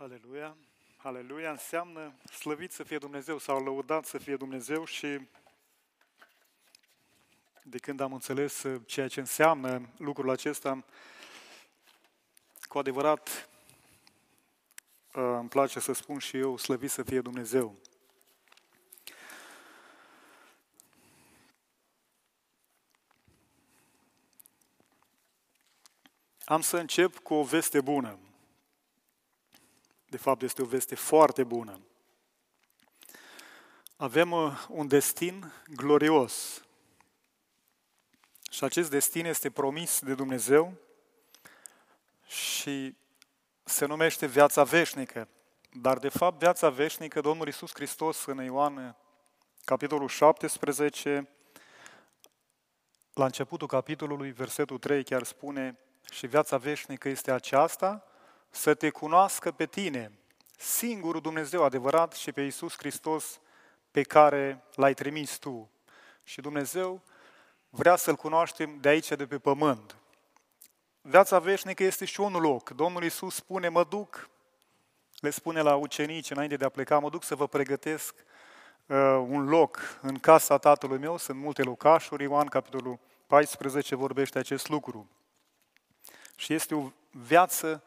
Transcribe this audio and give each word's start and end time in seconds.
Aleluia! 0.00 0.56
Aleluia 0.96 1.50
înseamnă 1.50 2.14
slăvit 2.38 2.72
să 2.72 2.82
fie 2.82 2.98
Dumnezeu 2.98 3.38
sau 3.38 3.62
lăudat 3.62 4.04
să 4.04 4.18
fie 4.18 4.36
Dumnezeu 4.36 4.84
și 4.84 5.20
de 7.62 7.78
când 7.78 8.00
am 8.00 8.12
înțeles 8.12 8.64
ceea 8.86 9.08
ce 9.08 9.20
înseamnă 9.20 9.88
lucrul 9.96 10.30
acesta, 10.30 10.84
cu 12.68 12.78
adevărat 12.78 13.48
îmi 15.12 15.48
place 15.48 15.80
să 15.80 15.92
spun 15.92 16.18
și 16.18 16.36
eu, 16.36 16.56
slăvit 16.56 16.90
să 16.90 17.02
fie 17.02 17.20
Dumnezeu. 17.20 17.76
Am 26.44 26.60
să 26.60 26.76
încep 26.76 27.18
cu 27.18 27.34
o 27.34 27.42
veste 27.42 27.80
bună. 27.80 28.18
De 30.08 30.16
fapt, 30.16 30.42
este 30.42 30.62
o 30.62 30.64
veste 30.64 30.94
foarte 30.94 31.44
bună. 31.44 31.80
Avem 33.96 34.32
uh, 34.32 34.66
un 34.68 34.88
destin 34.88 35.52
glorios. 35.74 36.62
Și 38.50 38.64
acest 38.64 38.90
destin 38.90 39.24
este 39.24 39.50
promis 39.50 40.00
de 40.00 40.14
Dumnezeu 40.14 40.74
și 42.26 42.96
se 43.64 43.86
numește 43.86 44.26
viața 44.26 44.64
veșnică. 44.64 45.28
Dar, 45.72 45.98
de 45.98 46.08
fapt, 46.08 46.38
viața 46.38 46.70
veșnică, 46.70 47.20
Domnul 47.20 47.46
Iisus 47.46 47.70
Hristos 47.74 48.24
în 48.24 48.44
Ioan, 48.44 48.96
capitolul 49.64 50.08
17, 50.08 51.28
la 53.12 53.24
începutul 53.24 53.66
capitolului, 53.66 54.30
versetul 54.30 54.78
3, 54.78 55.04
chiar 55.04 55.22
spune 55.22 55.78
și 56.10 56.26
viața 56.26 56.56
veșnică 56.56 57.08
este 57.08 57.30
aceasta, 57.30 58.04
să 58.50 58.74
te 58.74 58.90
cunoască 58.90 59.50
pe 59.50 59.66
tine, 59.66 60.12
singurul 60.56 61.20
Dumnezeu 61.20 61.64
adevărat 61.64 62.12
și 62.12 62.32
pe 62.32 62.40
Iisus 62.40 62.76
Hristos 62.76 63.40
pe 63.90 64.02
care 64.02 64.64
l-ai 64.74 64.94
trimis 64.94 65.36
tu. 65.36 65.70
Și 66.24 66.40
Dumnezeu 66.40 67.02
vrea 67.70 67.96
să-L 67.96 68.14
cunoaștem 68.14 68.78
de 68.80 68.88
aici, 68.88 69.08
de 69.08 69.26
pe 69.26 69.38
pământ. 69.38 69.96
Viața 71.00 71.38
veșnică 71.38 71.82
este 71.82 72.04
și 72.04 72.20
un 72.20 72.32
loc. 72.32 72.70
Domnul 72.70 73.02
Iisus 73.02 73.34
spune, 73.34 73.68
mă 73.68 73.84
duc, 73.84 74.28
le 75.20 75.30
spune 75.30 75.60
la 75.60 75.74
ucenici 75.74 76.30
înainte 76.30 76.56
de 76.56 76.64
a 76.64 76.68
pleca, 76.68 76.98
mă 76.98 77.10
duc 77.10 77.24
să 77.24 77.34
vă 77.34 77.46
pregătesc 77.46 78.14
uh, 78.86 78.96
un 79.28 79.48
loc 79.48 79.98
în 80.02 80.18
casa 80.18 80.58
tatălui 80.58 80.98
meu, 80.98 81.16
sunt 81.16 81.38
multe 81.38 81.62
locașuri, 81.62 82.22
Ioan 82.22 82.46
capitolul 82.46 82.98
14 83.26 83.94
vorbește 83.94 84.38
acest 84.38 84.68
lucru. 84.68 85.08
Și 86.36 86.54
este 86.54 86.74
o 86.74 86.90
viață 87.10 87.82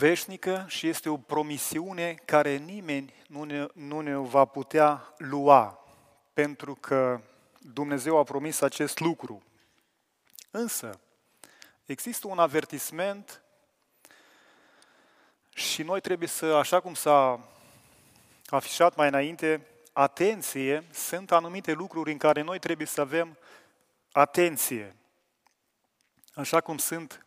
veșnică 0.00 0.64
și 0.68 0.88
este 0.88 1.08
o 1.08 1.16
promisiune 1.16 2.14
care 2.24 2.56
nimeni 2.56 3.14
nu 3.28 3.42
ne, 3.42 3.66
nu 3.74 4.00
ne 4.00 4.16
va 4.16 4.44
putea 4.44 5.14
lua, 5.16 5.84
pentru 6.32 6.74
că 6.74 7.20
Dumnezeu 7.58 8.18
a 8.18 8.22
promis 8.22 8.60
acest 8.60 8.98
lucru. 8.98 9.42
Însă, 10.50 11.00
există 11.84 12.26
un 12.26 12.38
avertisment 12.38 13.42
și 15.54 15.82
noi 15.82 16.00
trebuie 16.00 16.28
să, 16.28 16.44
așa 16.46 16.80
cum 16.80 16.94
s-a 16.94 17.48
afișat 18.46 18.96
mai 18.96 19.08
înainte, 19.08 19.66
atenție, 19.92 20.84
sunt 20.92 21.32
anumite 21.32 21.72
lucruri 21.72 22.12
în 22.12 22.18
care 22.18 22.40
noi 22.40 22.58
trebuie 22.58 22.86
să 22.86 23.00
avem 23.00 23.38
atenție. 24.12 24.96
Așa 26.34 26.60
cum 26.60 26.78
sunt 26.78 27.26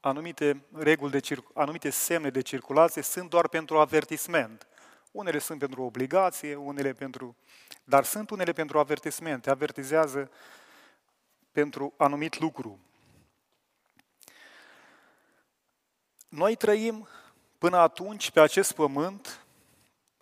anumite 0.00 0.64
reguli 0.72 1.10
de 1.10 1.20
circ- 1.20 1.52
anumite 1.54 1.90
semne 1.90 2.30
de 2.30 2.40
circulație, 2.40 3.02
sunt 3.02 3.30
doar 3.30 3.48
pentru 3.48 3.78
avertisment. 3.78 4.66
Unele 5.10 5.38
sunt 5.38 5.58
pentru 5.58 5.82
obligație, 5.82 6.54
unele 6.54 6.92
pentru... 6.92 7.36
Dar 7.84 8.04
sunt 8.04 8.30
unele 8.30 8.52
pentru 8.52 8.78
avertisment. 8.78 9.42
Te 9.42 9.50
avertizează 9.50 10.30
pentru 11.52 11.94
anumit 11.96 12.38
lucru. 12.38 12.78
Noi 16.28 16.56
trăim 16.56 17.08
până 17.58 17.76
atunci 17.76 18.30
pe 18.30 18.40
acest 18.40 18.72
pământ, 18.72 19.44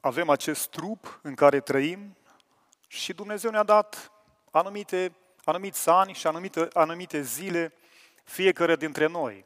avem 0.00 0.28
acest 0.28 0.68
trup 0.70 1.20
în 1.22 1.34
care 1.34 1.60
trăim 1.60 2.16
și 2.86 3.12
Dumnezeu 3.12 3.50
ne-a 3.50 3.62
dat 3.62 4.12
anumite, 4.50 5.14
anumiți 5.44 5.88
ani 5.88 6.12
și 6.12 6.26
anumite, 6.26 6.68
anumite 6.72 7.22
zile 7.22 7.72
fiecare 8.24 8.76
dintre 8.76 9.06
noi. 9.06 9.44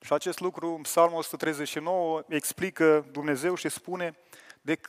Și 0.00 0.12
acest 0.12 0.40
lucru, 0.40 0.74
în 0.74 0.82
Psalmul 0.82 1.18
139, 1.18 2.22
explică 2.28 3.06
Dumnezeu 3.10 3.54
și 3.54 3.68
spune, 3.68 4.18
de, 4.60 4.80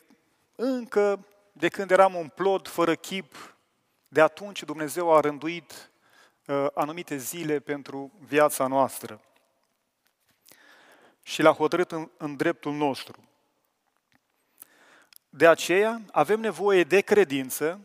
încă 0.54 1.26
de 1.52 1.68
când 1.68 1.90
eram 1.90 2.14
un 2.14 2.28
plod 2.28 2.68
fără 2.68 2.94
chip, 2.94 3.56
de 4.08 4.20
atunci 4.20 4.62
Dumnezeu 4.62 5.12
a 5.14 5.20
rânduit 5.20 5.90
uh, 6.46 6.66
anumite 6.74 7.16
zile 7.16 7.60
pentru 7.60 8.12
viața 8.18 8.66
noastră 8.66 9.20
și 11.22 11.42
l-a 11.42 11.52
hotărât 11.52 11.92
în, 11.92 12.10
în 12.16 12.36
dreptul 12.36 12.72
nostru. 12.72 13.28
De 15.30 15.46
aceea 15.46 16.00
avem 16.12 16.40
nevoie 16.40 16.84
de 16.84 17.00
credință 17.00 17.80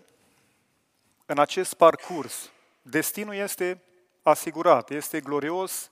în 1.25 1.39
acest 1.39 1.73
parcurs. 1.73 2.51
Destinul 2.81 3.33
este 3.33 3.81
asigurat, 4.22 4.89
este 4.89 5.22
glorios, 5.22 5.91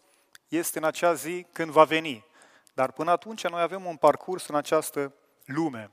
este 0.57 0.77
în 0.77 0.83
acea 0.83 1.13
zi 1.13 1.45
când 1.51 1.71
va 1.71 1.83
veni. 1.83 2.25
Dar 2.73 2.91
până 2.91 3.11
atunci 3.11 3.47
noi 3.47 3.61
avem 3.61 3.85
un 3.85 3.95
parcurs 3.95 4.47
în 4.47 4.55
această 4.55 5.13
lume. 5.45 5.91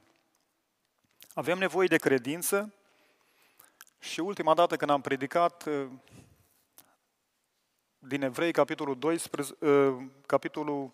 Avem 1.35 1.59
nevoie 1.59 1.87
de 1.89 1.97
credință 1.97 2.75
și 3.99 4.21
ultima 4.21 4.55
dată 4.55 4.77
când 4.77 4.91
am 4.91 5.01
predicat 5.01 5.65
uh, 5.65 5.89
din 7.99 8.23
Evrei, 8.23 8.53
capitolul 8.53 8.99
12, 8.99 9.55
uh, 9.65 10.07
capitolul, 10.27 10.93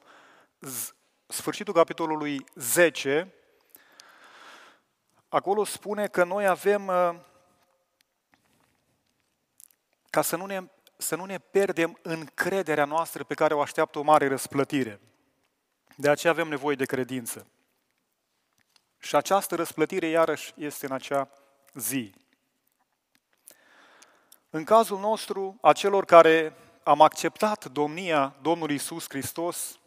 sfârșitul 1.27 1.75
capitolului 1.75 2.45
10, 2.55 3.35
acolo 5.29 5.65
spune 5.65 6.09
că 6.09 6.25
noi 6.25 6.47
avem, 6.47 6.87
uh, 6.87 7.15
ca 10.11 10.23
să 10.23 10.37
nu 10.37 10.47
ne 10.47 10.63
să 11.05 11.17
nu 11.17 11.25
ne 11.25 11.39
pierdem 11.39 11.99
încrederea 12.03 12.85
noastră 12.85 13.25
pe 13.25 13.35
care 13.35 13.55
o 13.55 13.61
așteaptă 13.61 13.99
o 13.99 14.03
mare 14.03 14.29
răsplătire. 14.29 15.01
De 15.97 16.09
aceea 16.09 16.33
avem 16.33 16.49
nevoie 16.49 16.77
de 16.77 16.85
credință. 16.85 17.47
Și 18.99 19.17
această 19.17 19.55
răsplătire, 19.55 20.07
iarăși, 20.07 20.55
este 20.57 20.87
în 20.87 20.93
acea 20.93 21.29
zi. 21.75 22.15
În 24.51 24.65
cazul 24.65 24.99
nostru, 24.99 25.59
a 25.61 25.73
celor 25.73 26.05
care 26.05 26.57
am 26.83 27.01
acceptat 27.01 27.65
domnia 27.65 28.37
Domnului 28.43 28.75
Isus 28.75 29.05
Hristos, 29.09 29.79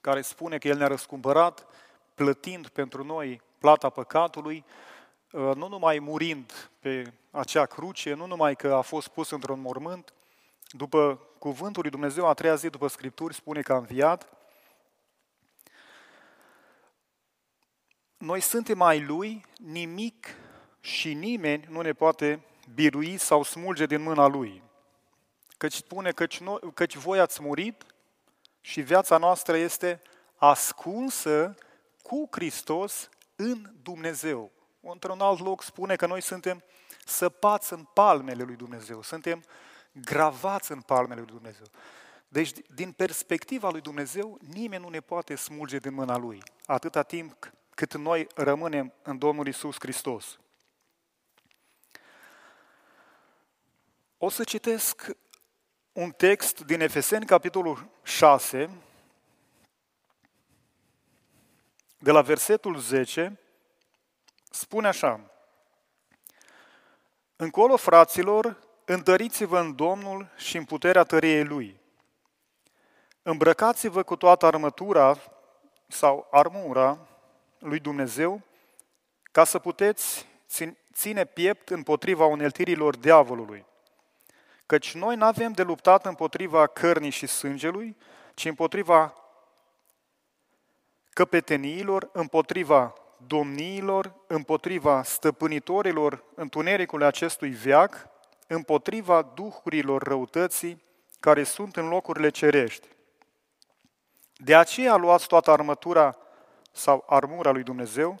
care 0.00 0.20
spune 0.20 0.58
că 0.58 0.68
El 0.68 0.76
ne-a 0.76 0.86
răscumpărat, 0.86 1.66
plătind 2.14 2.68
pentru 2.68 3.04
noi 3.04 3.42
plata 3.58 3.90
păcatului, 3.90 4.64
Uh, 4.66 4.89
nu 5.30 5.68
numai 5.68 5.98
murind 5.98 6.70
pe 6.78 7.12
acea 7.30 7.66
cruce, 7.66 8.14
nu 8.14 8.26
numai 8.26 8.56
că 8.56 8.74
a 8.74 8.80
fost 8.80 9.08
pus 9.08 9.30
într-un 9.30 9.60
mormânt, 9.60 10.12
după 10.68 11.20
cuvântul 11.38 11.82
lui 11.82 11.90
Dumnezeu, 11.90 12.26
a 12.26 12.34
treia 12.34 12.54
zi 12.54 12.68
după 12.68 12.86
Scripturi, 12.86 13.34
spune 13.34 13.62
că 13.62 13.72
a 13.72 13.76
înviat. 13.76 14.32
Noi 18.16 18.40
suntem 18.40 18.80
ai 18.82 19.00
Lui, 19.04 19.44
nimic 19.56 20.26
și 20.80 21.14
nimeni 21.14 21.66
nu 21.68 21.80
ne 21.80 21.92
poate 21.92 22.40
birui 22.74 23.16
sau 23.16 23.42
smulge 23.42 23.86
din 23.86 24.02
mâna 24.02 24.26
Lui. 24.26 24.62
Căci 25.56 25.72
spune 25.72 26.12
căci, 26.12 26.40
noi, 26.40 26.58
căci 26.74 26.96
voi 26.96 27.20
ați 27.20 27.42
murit 27.42 27.84
și 28.60 28.80
viața 28.80 29.18
noastră 29.18 29.56
este 29.56 30.02
ascunsă 30.36 31.54
cu 32.02 32.28
Hristos 32.30 33.08
în 33.36 33.72
Dumnezeu 33.82 34.50
într-un 34.80 35.20
alt 35.20 35.40
loc 35.40 35.62
spune 35.62 35.96
că 35.96 36.06
noi 36.06 36.20
suntem 36.20 36.62
săpați 37.04 37.72
în 37.72 37.84
palmele 37.84 38.42
lui 38.42 38.56
Dumnezeu, 38.56 39.02
suntem 39.02 39.44
gravați 39.92 40.72
în 40.72 40.80
palmele 40.80 41.20
lui 41.20 41.30
Dumnezeu. 41.30 41.66
Deci, 42.28 42.52
din 42.74 42.92
perspectiva 42.92 43.70
lui 43.70 43.80
Dumnezeu, 43.80 44.38
nimeni 44.40 44.82
nu 44.82 44.88
ne 44.88 45.00
poate 45.00 45.34
smulge 45.34 45.78
din 45.78 45.94
mâna 45.94 46.16
Lui, 46.16 46.42
atâta 46.66 47.02
timp 47.02 47.52
cât 47.74 47.94
noi 47.94 48.26
rămânem 48.34 48.92
în 49.02 49.18
Domnul 49.18 49.46
Isus 49.46 49.76
Hristos. 49.78 50.38
O 54.18 54.28
să 54.28 54.44
citesc 54.44 55.10
un 55.92 56.10
text 56.10 56.60
din 56.60 56.80
Efeseni, 56.80 57.26
capitolul 57.26 57.90
6, 58.02 58.70
de 61.98 62.10
la 62.10 62.22
versetul 62.22 62.78
10 62.78 63.38
spune 64.50 64.88
așa, 64.88 65.30
Încolo, 67.36 67.76
fraților, 67.76 68.56
întăriți-vă 68.84 69.58
în 69.58 69.74
Domnul 69.74 70.28
și 70.36 70.56
în 70.56 70.64
puterea 70.64 71.02
tăriei 71.02 71.44
Lui. 71.44 71.80
Îmbrăcați-vă 73.22 74.02
cu 74.02 74.16
toată 74.16 74.46
armătura 74.46 75.16
sau 75.86 76.28
armura 76.30 76.98
lui 77.58 77.78
Dumnezeu 77.78 78.42
ca 79.22 79.44
să 79.44 79.58
puteți 79.58 80.26
ține 80.92 81.24
piept 81.24 81.70
împotriva 81.70 82.26
uneltirilor 82.26 82.96
diavolului. 82.96 83.66
Căci 84.66 84.94
noi 84.94 85.16
nu 85.16 85.24
avem 85.24 85.52
de 85.52 85.62
luptat 85.62 86.06
împotriva 86.06 86.66
cărnii 86.66 87.10
și 87.10 87.26
sângelui, 87.26 87.96
ci 88.34 88.44
împotriva 88.44 89.14
căpeteniilor, 91.10 92.08
împotriva 92.12 92.94
domniilor, 93.26 94.14
împotriva 94.26 95.02
stăpânitorilor 95.02 96.24
întunericului 96.34 97.06
acestui 97.06 97.50
veac, 97.50 98.08
împotriva 98.46 99.22
duhurilor 99.34 100.02
răutății 100.02 100.82
care 101.20 101.42
sunt 101.42 101.76
în 101.76 101.88
locurile 101.88 102.28
cerești. 102.28 102.86
De 104.36 104.56
aceea 104.56 104.96
luați 104.96 105.26
toată 105.26 105.50
armătura 105.50 106.16
sau 106.72 107.04
armura 107.06 107.50
lui 107.50 107.62
Dumnezeu, 107.62 108.20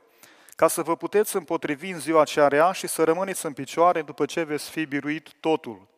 ca 0.56 0.68
să 0.68 0.82
vă 0.82 0.96
puteți 0.96 1.36
împotrivi 1.36 1.90
în 1.90 1.98
ziua 1.98 2.24
cea 2.24 2.48
rea 2.48 2.72
și 2.72 2.86
să 2.86 3.04
rămâneți 3.04 3.46
în 3.46 3.52
picioare 3.52 4.02
după 4.02 4.26
ce 4.26 4.42
veți 4.42 4.70
fi 4.70 4.84
biruit 4.84 5.32
totul. 5.40 5.88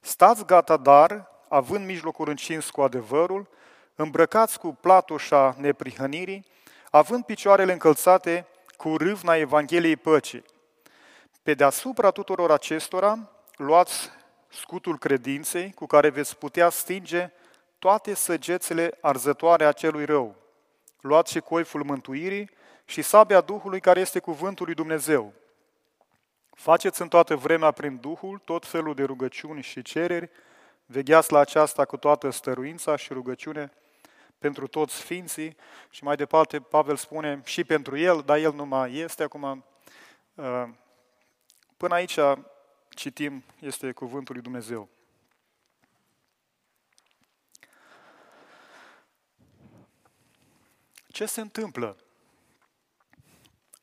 Stați 0.00 0.44
gata, 0.44 0.76
dar, 0.76 1.30
având 1.48 1.86
mijlocul 1.86 2.28
încins 2.28 2.70
cu 2.70 2.80
adevărul, 2.80 3.48
îmbrăcați 3.94 4.58
cu 4.58 4.74
platoșa 4.80 5.56
neprihănirii, 5.58 6.46
având 6.94 7.24
picioarele 7.24 7.72
încălțate 7.72 8.46
cu 8.76 8.96
râvna 8.96 9.36
Evangheliei 9.36 9.96
păcii. 9.96 10.44
Pe 11.42 11.54
deasupra 11.54 12.10
tuturor 12.10 12.50
acestora, 12.50 13.30
luați 13.56 14.10
scutul 14.48 14.98
credinței 14.98 15.72
cu 15.72 15.86
care 15.86 16.08
veți 16.08 16.36
putea 16.36 16.68
stinge 16.68 17.30
toate 17.78 18.14
săgețele 18.14 18.98
arzătoare 19.00 19.64
a 19.64 19.72
celui 19.72 20.04
rău. 20.04 20.34
Luați 21.00 21.32
și 21.32 21.40
coiful 21.40 21.84
mântuirii 21.84 22.50
și 22.84 23.02
sabia 23.02 23.40
Duhului 23.40 23.80
care 23.80 24.00
este 24.00 24.18
cuvântul 24.18 24.66
lui 24.66 24.74
Dumnezeu. 24.74 25.32
Faceți 26.50 27.02
în 27.02 27.08
toată 27.08 27.36
vremea 27.36 27.70
prin 27.70 27.98
Duhul 28.00 28.38
tot 28.44 28.66
felul 28.66 28.94
de 28.94 29.04
rugăciuni 29.04 29.62
și 29.62 29.82
cereri, 29.82 30.30
vegheați 30.86 31.32
la 31.32 31.38
aceasta 31.38 31.84
cu 31.84 31.96
toată 31.96 32.30
stăruința 32.30 32.96
și 32.96 33.12
rugăciune 33.12 33.72
pentru 34.44 34.66
toți 34.66 34.94
sfinții 34.94 35.56
și 35.90 36.04
mai 36.04 36.16
departe 36.16 36.60
Pavel 36.60 36.96
spune 36.96 37.40
și 37.44 37.64
pentru 37.64 37.96
el, 37.96 38.22
dar 38.22 38.38
el 38.38 38.52
nu 38.52 38.64
mai 38.64 38.94
este 38.94 39.22
acum. 39.22 39.64
Uh, 40.34 40.68
până 41.76 41.94
aici 41.94 42.18
citim, 42.88 43.44
este 43.58 43.92
cuvântul 43.92 44.34
lui 44.34 44.42
Dumnezeu. 44.42 44.88
Ce 51.08 51.26
se 51.26 51.40
întâmplă? 51.40 51.96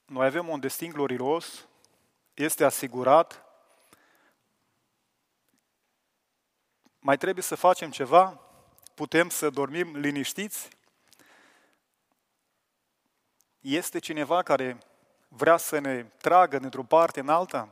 Noi 0.06 0.26
avem 0.26 0.48
un 0.48 0.60
destin 0.60 0.92
glorios, 0.92 1.68
este 2.34 2.64
asigurat, 2.64 3.46
mai 7.00 7.18
trebuie 7.18 7.44
să 7.44 7.56
facem 7.56 7.92
ceva, 7.92 8.51
putem 8.94 9.30
să 9.30 9.50
dormim 9.50 9.96
liniștiți? 9.98 10.70
Este 13.60 14.00
cineva 14.00 14.44
care 14.44 14.78
vrea 15.28 15.58
să 15.58 15.80
ne 15.80 16.04
tragă 16.04 16.60
dintr-o 16.60 16.84
parte 16.84 17.20
în 17.20 17.30
alta? 17.30 17.70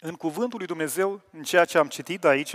În 0.00 0.14
cuvântul 0.14 0.58
lui 0.58 0.66
Dumnezeu, 0.66 1.22
în 1.30 1.42
ceea 1.42 1.64
ce 1.64 1.78
am 1.78 1.88
citit 1.88 2.24
aici, 2.24 2.54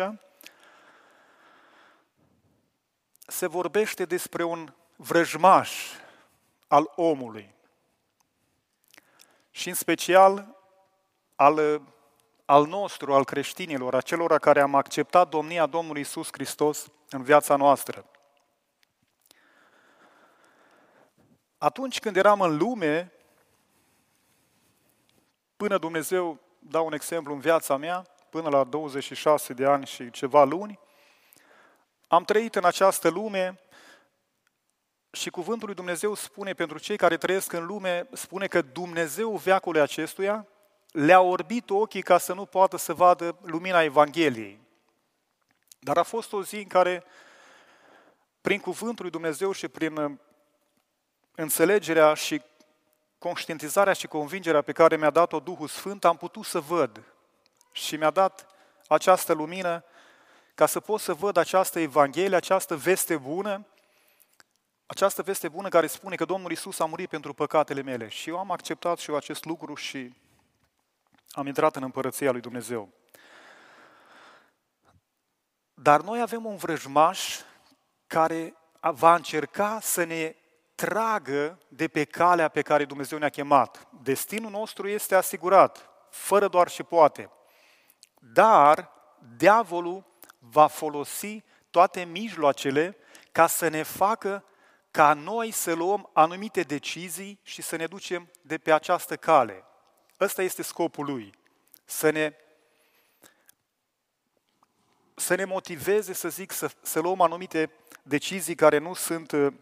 se 3.28 3.48
vorbește 3.48 4.06
despre 4.06 4.44
un 4.44 4.74
vrăjmaș 4.96 5.72
al 6.68 6.92
omului 6.96 7.56
și 9.52 9.70
în 9.70 9.74
special 9.74 10.56
al, 11.36 11.82
al 12.50 12.66
nostru, 12.68 13.14
al 13.14 13.26
creștinilor, 13.26 13.96
a 13.96 14.02
celor 14.02 14.40
care 14.40 14.62
am 14.62 14.76
acceptat 14.76 15.30
domnia 15.30 15.66
Domnului 15.66 16.02
Isus 16.02 16.28
Hristos 16.32 16.88
în 17.10 17.24
viața 17.24 17.56
noastră. 17.56 18.06
Atunci 21.58 22.00
când 22.00 22.16
eram 22.16 22.42
în 22.42 22.58
lume, 22.58 23.12
până 25.58 25.78
Dumnezeu, 25.78 26.40
dau 26.60 26.86
un 26.86 26.94
exemplu 26.94 27.34
în 27.34 27.40
viața 27.40 27.78
mea, 27.78 28.06
până 28.30 28.50
la 28.50 28.64
26 28.64 29.54
de 29.54 29.66
ani 29.66 29.86
și 29.86 30.12
ceva 30.12 30.44
luni, 30.44 30.80
am 32.08 32.24
trăit 32.24 32.56
în 32.56 32.66
această 32.66 33.10
lume 33.10 33.60
și 35.12 35.30
cuvântul 35.30 35.66
lui 35.66 35.76
Dumnezeu 35.76 36.14
spune 36.14 36.54
pentru 36.54 36.78
cei 36.80 36.98
care 36.98 37.18
trăiesc 37.18 37.52
în 37.54 37.66
lume, 37.66 38.08
spune 38.12 38.48
că 38.48 38.62
Dumnezeu 38.62 39.36
veacului 39.36 39.82
acestuia 39.82 40.48
le-a 41.00 41.22
orbit 41.22 41.70
ochii 41.70 42.02
ca 42.02 42.18
să 42.18 42.34
nu 42.34 42.46
poată 42.46 42.78
să 42.78 42.94
vadă 42.94 43.38
lumina 43.42 43.82
Evangheliei. 43.82 44.60
Dar 45.80 45.98
a 45.98 46.04
fost 46.04 46.34
o 46.34 46.44
zi 46.44 46.56
în 46.56 46.68
care, 46.68 47.04
prin 48.42 48.60
cuvântul 48.60 49.02
lui 49.02 49.12
Dumnezeu 49.12 49.52
și 49.52 49.68
prin 49.68 49.98
uh, 49.98 50.12
înțelegerea 51.36 52.14
și 52.14 52.42
conștientizarea 53.18 53.94
și 53.94 54.08
convingerea 54.08 54.62
pe 54.62 54.72
care 54.72 54.98
mi-a 54.98 55.10
dat-o 55.10 55.40
Duhul 55.40 55.68
Sfânt, 55.68 56.06
am 56.06 56.18
putut 56.18 56.46
să 56.46 56.60
văd 56.60 57.04
și 57.72 57.96
mi-a 57.96 58.12
dat 58.12 58.48
această 58.88 59.34
lumină 59.34 59.84
ca 60.56 60.66
să 60.66 60.80
pot 60.80 61.00
să 61.00 61.14
văd 61.14 61.38
această 61.38 61.80
Evanghelie, 61.80 62.36
această 62.36 62.76
veste 62.76 63.18
bună, 63.18 63.66
această 64.86 65.22
veste 65.22 65.50
bună 65.50 65.70
care 65.70 65.88
spune 65.88 66.16
că 66.16 66.26
Domnul 66.26 66.52
Isus 66.52 66.80
a 66.80 66.86
murit 66.86 67.10
pentru 67.10 67.34
păcatele 67.34 67.82
mele. 67.82 68.08
Și 68.08 68.30
eu 68.30 68.38
am 68.38 68.52
acceptat 68.52 68.98
și 68.98 69.10
eu 69.10 69.16
acest 69.16 69.46
lucru 69.46 69.76
și 69.76 70.14
am 71.38 71.48
intrat 71.48 71.76
în 71.76 71.84
împărăția 71.84 72.32
lui 72.32 72.42
Dumnezeu. 72.42 72.90
Dar 75.74 76.02
noi 76.02 76.22
avem 76.22 76.46
un 76.46 76.56
vrăjmaș 76.56 77.40
care 78.08 78.54
va 78.82 79.16
încerca 79.16 79.80
să 79.82 80.04
ne 80.04 80.36
tragă 80.76 81.58
de 81.68 81.88
pe 81.88 82.04
calea 82.04 82.48
pe 82.48 82.62
care 82.62 82.86
Dumnezeu 82.86 83.18
ne-a 83.18 83.30
chemat. 83.30 83.88
Destinul 84.02 84.52
nostru 84.52 84.88
este 84.88 85.16
asigurat, 85.16 85.90
fără 86.10 86.48
doar 86.48 86.68
și 86.68 86.84
poate. 86.84 87.32
Dar 88.20 88.92
diavolul 89.38 90.06
va 90.40 90.68
folosi 90.68 91.44
toate 91.70 92.04
mijloacele 92.04 92.98
ca 93.32 93.48
să 93.48 93.68
ne 93.68 93.84
facă 93.84 94.44
ca 94.92 95.14
noi 95.14 95.52
să 95.52 95.74
luăm 95.74 96.10
anumite 96.14 96.62
decizii 96.62 97.40
și 97.44 97.62
să 97.62 97.76
ne 97.76 97.86
ducem 97.86 98.32
de 98.42 98.58
pe 98.58 98.74
această 98.74 99.16
cale. 99.16 99.67
Ăsta 100.20 100.42
este 100.42 100.62
scopul 100.62 101.06
lui. 101.06 101.34
Să 101.86 102.10
ne, 102.10 102.34
să 105.16 105.36
ne 105.36 105.46
motiveze, 105.46 106.14
să 106.14 106.30
zic, 106.30 106.52
să, 106.52 106.72
să 106.82 107.00
luăm 107.00 107.22
anumite 107.22 107.72
decizii 108.04 108.56
care 108.56 108.78
nu 108.78 108.94
sunt 108.94 109.32
uh, 109.32 109.54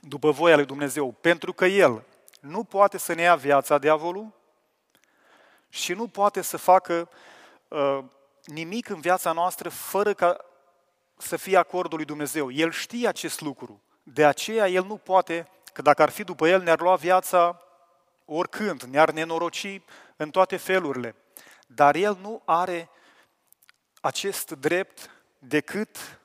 după 0.00 0.30
voia 0.30 0.56
lui 0.56 0.64
Dumnezeu. 0.64 1.12
Pentru 1.12 1.52
că 1.52 1.64
El 1.66 2.04
nu 2.40 2.64
poate 2.64 2.98
să 2.98 3.12
ne 3.12 3.22
ia 3.22 3.34
viața 3.34 3.78
diavolul 3.78 4.32
și 5.68 5.92
nu 5.92 6.08
poate 6.08 6.42
să 6.42 6.56
facă 6.56 7.08
uh, 7.68 7.98
nimic 8.44 8.88
în 8.88 9.00
viața 9.00 9.32
noastră 9.32 9.68
fără 9.68 10.14
ca 10.14 10.44
să 11.16 11.36
fie 11.36 11.56
acordul 11.56 11.96
lui 11.96 12.06
Dumnezeu. 12.06 12.50
El 12.50 12.70
știe 12.70 13.08
acest 13.08 13.40
lucru. 13.40 13.82
De 14.02 14.24
aceea 14.24 14.68
el 14.68 14.84
nu 14.84 14.96
poate, 14.96 15.48
că 15.72 15.82
dacă 15.82 16.02
ar 16.02 16.10
fi 16.10 16.24
după 16.24 16.48
el, 16.48 16.62
ne-ar 16.62 16.80
lua 16.80 16.96
viața 16.96 17.62
oricând, 18.32 18.82
ne-ar 18.82 19.10
nenoroci 19.10 19.80
în 20.16 20.30
toate 20.30 20.56
felurile. 20.56 21.14
Dar 21.66 21.94
el 21.94 22.18
nu 22.20 22.42
are 22.44 22.90
acest 24.00 24.50
drept 24.50 25.10
decât 25.38 26.20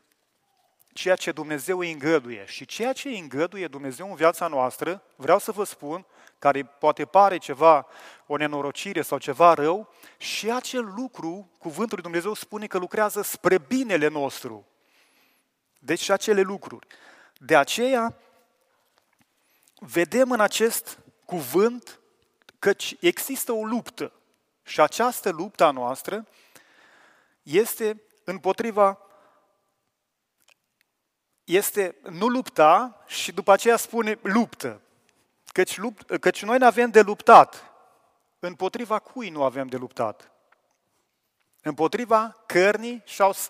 ceea 0.94 1.16
ce 1.16 1.32
Dumnezeu 1.32 1.80
îi 1.80 1.92
îngăduie. 1.92 2.46
Și 2.46 2.66
ceea 2.66 2.94
ce 2.94 3.08
îi 3.08 3.20
îngăduie 3.20 3.68
Dumnezeu 3.68 4.10
în 4.10 4.16
viața 4.16 4.48
noastră, 4.48 5.04
vreau 5.16 5.40
să 5.40 5.52
vă 5.52 5.64
spun, 5.64 6.06
care 6.40 6.64
poate 6.64 7.06
pare 7.06 7.38
ceva, 7.38 7.88
o 8.28 8.38
nenorocire 8.38 9.02
sau 9.02 9.18
ceva 9.18 9.54
rău, 9.54 9.94
și 10.18 10.52
acel 10.52 10.94
lucru, 10.96 11.52
cuvântul 11.60 11.94
lui 11.94 12.04
Dumnezeu 12.04 12.34
spune 12.34 12.68
că 12.68 12.78
lucrează 12.78 13.22
spre 13.22 13.58
binele 13.58 14.08
nostru. 14.08 14.68
Deci 15.80 16.02
și 16.02 16.12
acele 16.12 16.42
lucruri. 16.42 16.88
De 17.38 17.58
aceea, 17.58 18.18
vedem 19.80 20.32
în 20.32 20.40
acest 20.40 21.00
cuvânt 21.26 22.00
că 22.60 22.72
există 23.00 23.52
o 23.52 23.66
luptă 23.66 24.12
și 24.64 24.82
această 24.82 25.30
luptă 25.30 25.64
a 25.64 25.72
noastră 25.72 26.28
este 27.44 28.02
împotriva 28.24 29.00
este 31.44 31.96
nu 32.10 32.28
lupta 32.28 33.04
și 33.08 33.32
după 33.32 33.52
aceea 33.52 33.78
spune 33.78 34.20
luptă. 34.22 34.82
Căci, 35.52 35.78
lupt, 35.78 36.20
căci 36.20 36.44
noi 36.44 36.58
nu 36.58 36.66
avem 36.66 36.90
de 36.90 37.02
luptat. 37.02 37.74
Împotriva 38.40 39.00
cui 39.00 39.30
nu 39.30 39.44
avem 39.44 39.68
de 39.68 39.78
luptat? 39.78 40.32
Împotriva 41.62 42.44
cărnii 42.46 43.04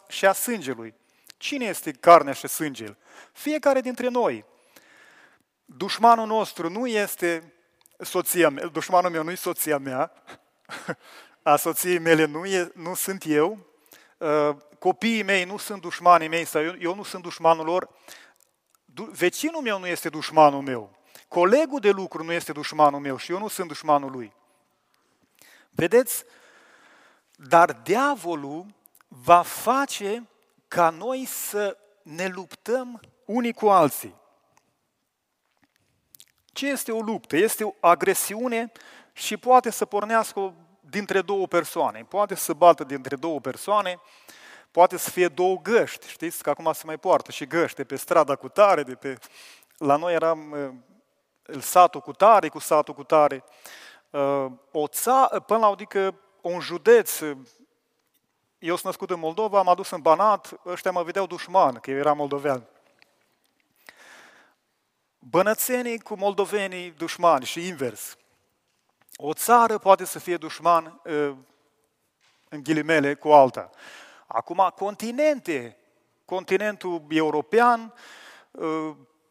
și 0.07 0.25
a 0.25 0.33
sângelui, 0.33 0.95
Cine 1.37 1.65
este 1.65 1.91
carnea 1.91 2.33
și 2.33 2.47
sângele? 2.47 2.97
Fiecare 3.31 3.81
dintre 3.81 4.07
noi. 4.07 4.45
Dușmanul 5.65 6.27
nostru 6.27 6.69
nu 6.69 6.87
este 6.87 7.53
soția 7.99 8.49
mea, 8.49 8.65
dușmanul 8.65 9.11
meu 9.11 9.23
nu 9.23 9.31
e 9.31 9.35
soția 9.35 9.77
mea, 9.77 10.11
a 11.43 11.55
soției 11.55 11.99
mele 11.99 12.25
nu, 12.25 12.45
e, 12.45 12.71
nu 12.75 12.95
sunt 12.95 13.23
eu, 13.27 13.59
uh, 14.17 14.55
copiii 14.79 15.23
mei 15.23 15.43
nu 15.43 15.57
sunt 15.57 15.81
dușmanii 15.81 16.27
mei 16.27 16.45
sau 16.45 16.63
eu, 16.63 16.75
eu 16.79 16.95
nu 16.95 17.03
sunt 17.03 17.23
dușmanul 17.23 17.65
lor, 17.65 17.89
vecinul 19.11 19.61
meu 19.61 19.79
nu 19.79 19.87
este 19.87 20.09
dușmanul 20.09 20.61
meu, 20.61 20.97
colegul 21.27 21.79
de 21.79 21.89
lucru 21.89 22.23
nu 22.23 22.31
este 22.31 22.51
dușmanul 22.51 22.99
meu 22.99 23.17
și 23.17 23.31
eu 23.31 23.39
nu 23.39 23.47
sunt 23.47 23.67
dușmanul 23.67 24.11
lui. 24.11 24.33
Vedeți? 25.69 26.23
Dar 27.35 27.73
diavolul 27.73 28.65
va 29.07 29.41
face 29.41 30.29
ca 30.67 30.89
noi 30.89 31.25
să 31.25 31.77
ne 32.01 32.27
luptăm 32.27 33.01
unii 33.25 33.53
cu 33.53 33.67
alții. 33.67 34.15
Ce 36.55 36.67
este 36.67 36.91
o 36.91 36.99
luptă? 36.99 37.37
Este 37.37 37.63
o 37.63 37.73
agresiune 37.79 38.71
și 39.13 39.37
poate 39.37 39.69
să 39.69 39.85
pornească 39.85 40.53
dintre 40.79 41.21
două 41.21 41.47
persoane. 41.47 42.05
Poate 42.09 42.35
să 42.35 42.53
bată 42.53 42.83
dintre 42.83 43.15
două 43.15 43.39
persoane, 43.39 43.99
poate 44.71 44.97
să 44.97 45.09
fie 45.09 45.27
două 45.27 45.59
găști. 45.61 46.07
Știți 46.07 46.43
că 46.43 46.49
acum 46.49 46.73
se 46.73 46.81
mai 46.85 46.97
poartă 46.97 47.31
și 47.31 47.45
găști 47.45 47.75
de 47.75 47.83
pe 47.83 47.95
strada 47.95 48.35
cu 48.35 48.49
tare, 48.49 48.83
de 48.83 48.95
pe... 48.95 49.17
La 49.77 49.95
noi 49.95 50.13
eram 50.13 50.51
uh, 50.51 51.59
satul 51.61 52.01
cu 52.01 52.11
tare, 52.11 52.49
cu 52.49 52.59
satul 52.59 52.93
cu 52.93 53.03
tare. 53.03 53.43
Uh, 54.09 54.45
o 54.71 54.87
ța... 54.87 55.43
Până 55.45 55.59
la 55.59 55.67
adică 55.67 56.15
un 56.41 56.59
județ, 56.59 57.19
eu 58.59 58.73
sunt 58.73 58.83
născut 58.83 59.09
în 59.09 59.19
Moldova, 59.19 59.59
am 59.59 59.69
adus 59.69 59.89
în 59.89 60.01
Banat, 60.01 60.59
ăștia 60.65 60.91
mă 60.91 61.03
vedeau 61.03 61.27
dușman, 61.27 61.73
că 61.73 61.91
eu 61.91 61.97
eram 61.97 62.17
moldovean. 62.17 62.67
Bănățenii 65.29 65.99
cu 65.99 66.15
moldovenii 66.15 66.91
dușmani 66.91 67.45
și 67.45 67.67
invers. 67.67 68.17
O 69.15 69.33
țară 69.33 69.77
poate 69.77 70.05
să 70.05 70.19
fie 70.19 70.37
dușman 70.37 71.01
în 72.49 72.63
ghilimele 72.63 73.13
cu 73.13 73.29
alta. 73.29 73.69
Acum, 74.27 74.71
continente, 74.75 75.77
continentul 76.25 77.05
european 77.09 77.93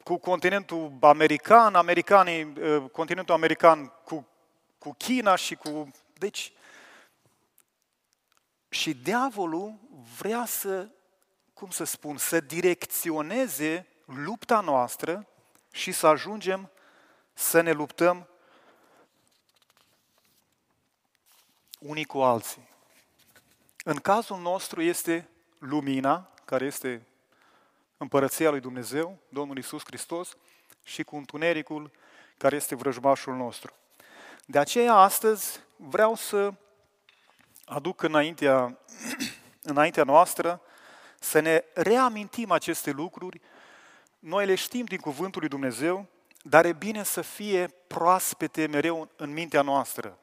cu 0.02 0.16
continentul 0.16 0.92
american, 1.00 1.74
americanii, 1.74 2.52
continentul 2.92 3.34
american 3.34 3.92
cu, 4.04 4.26
cu 4.78 4.94
China 4.98 5.36
și 5.36 5.54
cu... 5.54 5.90
Deci, 6.18 6.52
și 8.68 8.94
diavolul 8.94 9.74
vrea 10.18 10.44
să, 10.46 10.88
cum 11.52 11.70
să 11.70 11.84
spun, 11.84 12.16
să 12.16 12.40
direcționeze 12.40 13.86
lupta 14.04 14.60
noastră 14.60 15.28
și 15.74 15.92
să 15.92 16.06
ajungem 16.06 16.70
să 17.32 17.60
ne 17.60 17.72
luptăm 17.72 18.28
unii 21.78 22.04
cu 22.04 22.18
alții. 22.18 22.68
În 23.84 23.96
cazul 23.96 24.38
nostru 24.38 24.82
este 24.82 25.28
lumina, 25.58 26.30
care 26.44 26.64
este 26.64 27.06
împărăția 27.96 28.50
lui 28.50 28.60
Dumnezeu, 28.60 29.18
Domnul 29.28 29.58
Isus 29.58 29.82
Hristos, 29.84 30.36
și 30.82 31.02
cu 31.02 31.16
întunericul, 31.16 31.90
care 32.36 32.56
este 32.56 32.74
vrăjmașul 32.74 33.34
nostru. 33.34 33.72
De 34.46 34.58
aceea, 34.58 34.94
astăzi, 34.94 35.60
vreau 35.76 36.14
să 36.14 36.52
aduc 37.64 38.02
înaintea, 38.02 38.78
înaintea 39.72 40.04
noastră 40.04 40.60
să 41.20 41.40
ne 41.40 41.64
reamintim 41.74 42.50
aceste 42.50 42.90
lucruri. 42.90 43.40
Noi 44.24 44.46
le 44.46 44.54
știm 44.54 44.84
din 44.84 44.98
Cuvântul 44.98 45.40
lui 45.40 45.48
Dumnezeu, 45.48 46.06
dar 46.42 46.64
e 46.64 46.72
bine 46.72 47.02
să 47.02 47.20
fie 47.20 47.68
proaspete 47.86 48.66
mereu 48.66 49.08
în 49.16 49.32
mintea 49.32 49.62
noastră. 49.62 50.18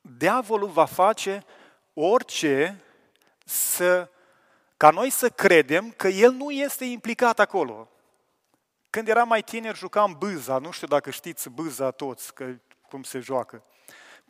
Diavolul 0.00 0.68
va 0.68 0.84
face 0.84 1.44
orice 1.94 2.82
să, 3.44 4.08
ca 4.76 4.90
noi 4.90 5.10
să 5.10 5.28
credem 5.28 5.90
că 5.90 6.08
el 6.08 6.32
nu 6.32 6.50
este 6.50 6.84
implicat 6.84 7.38
acolo. 7.38 7.88
Când 8.90 9.08
eram 9.08 9.28
mai 9.28 9.42
tineri, 9.42 9.78
jucam 9.78 10.16
bâza, 10.18 10.58
nu 10.58 10.70
știu 10.70 10.86
dacă 10.86 11.10
știți 11.10 11.48
bâza 11.48 11.90
toți, 11.90 12.34
că, 12.34 12.54
cum 12.88 13.02
se 13.02 13.18
joacă 13.18 13.64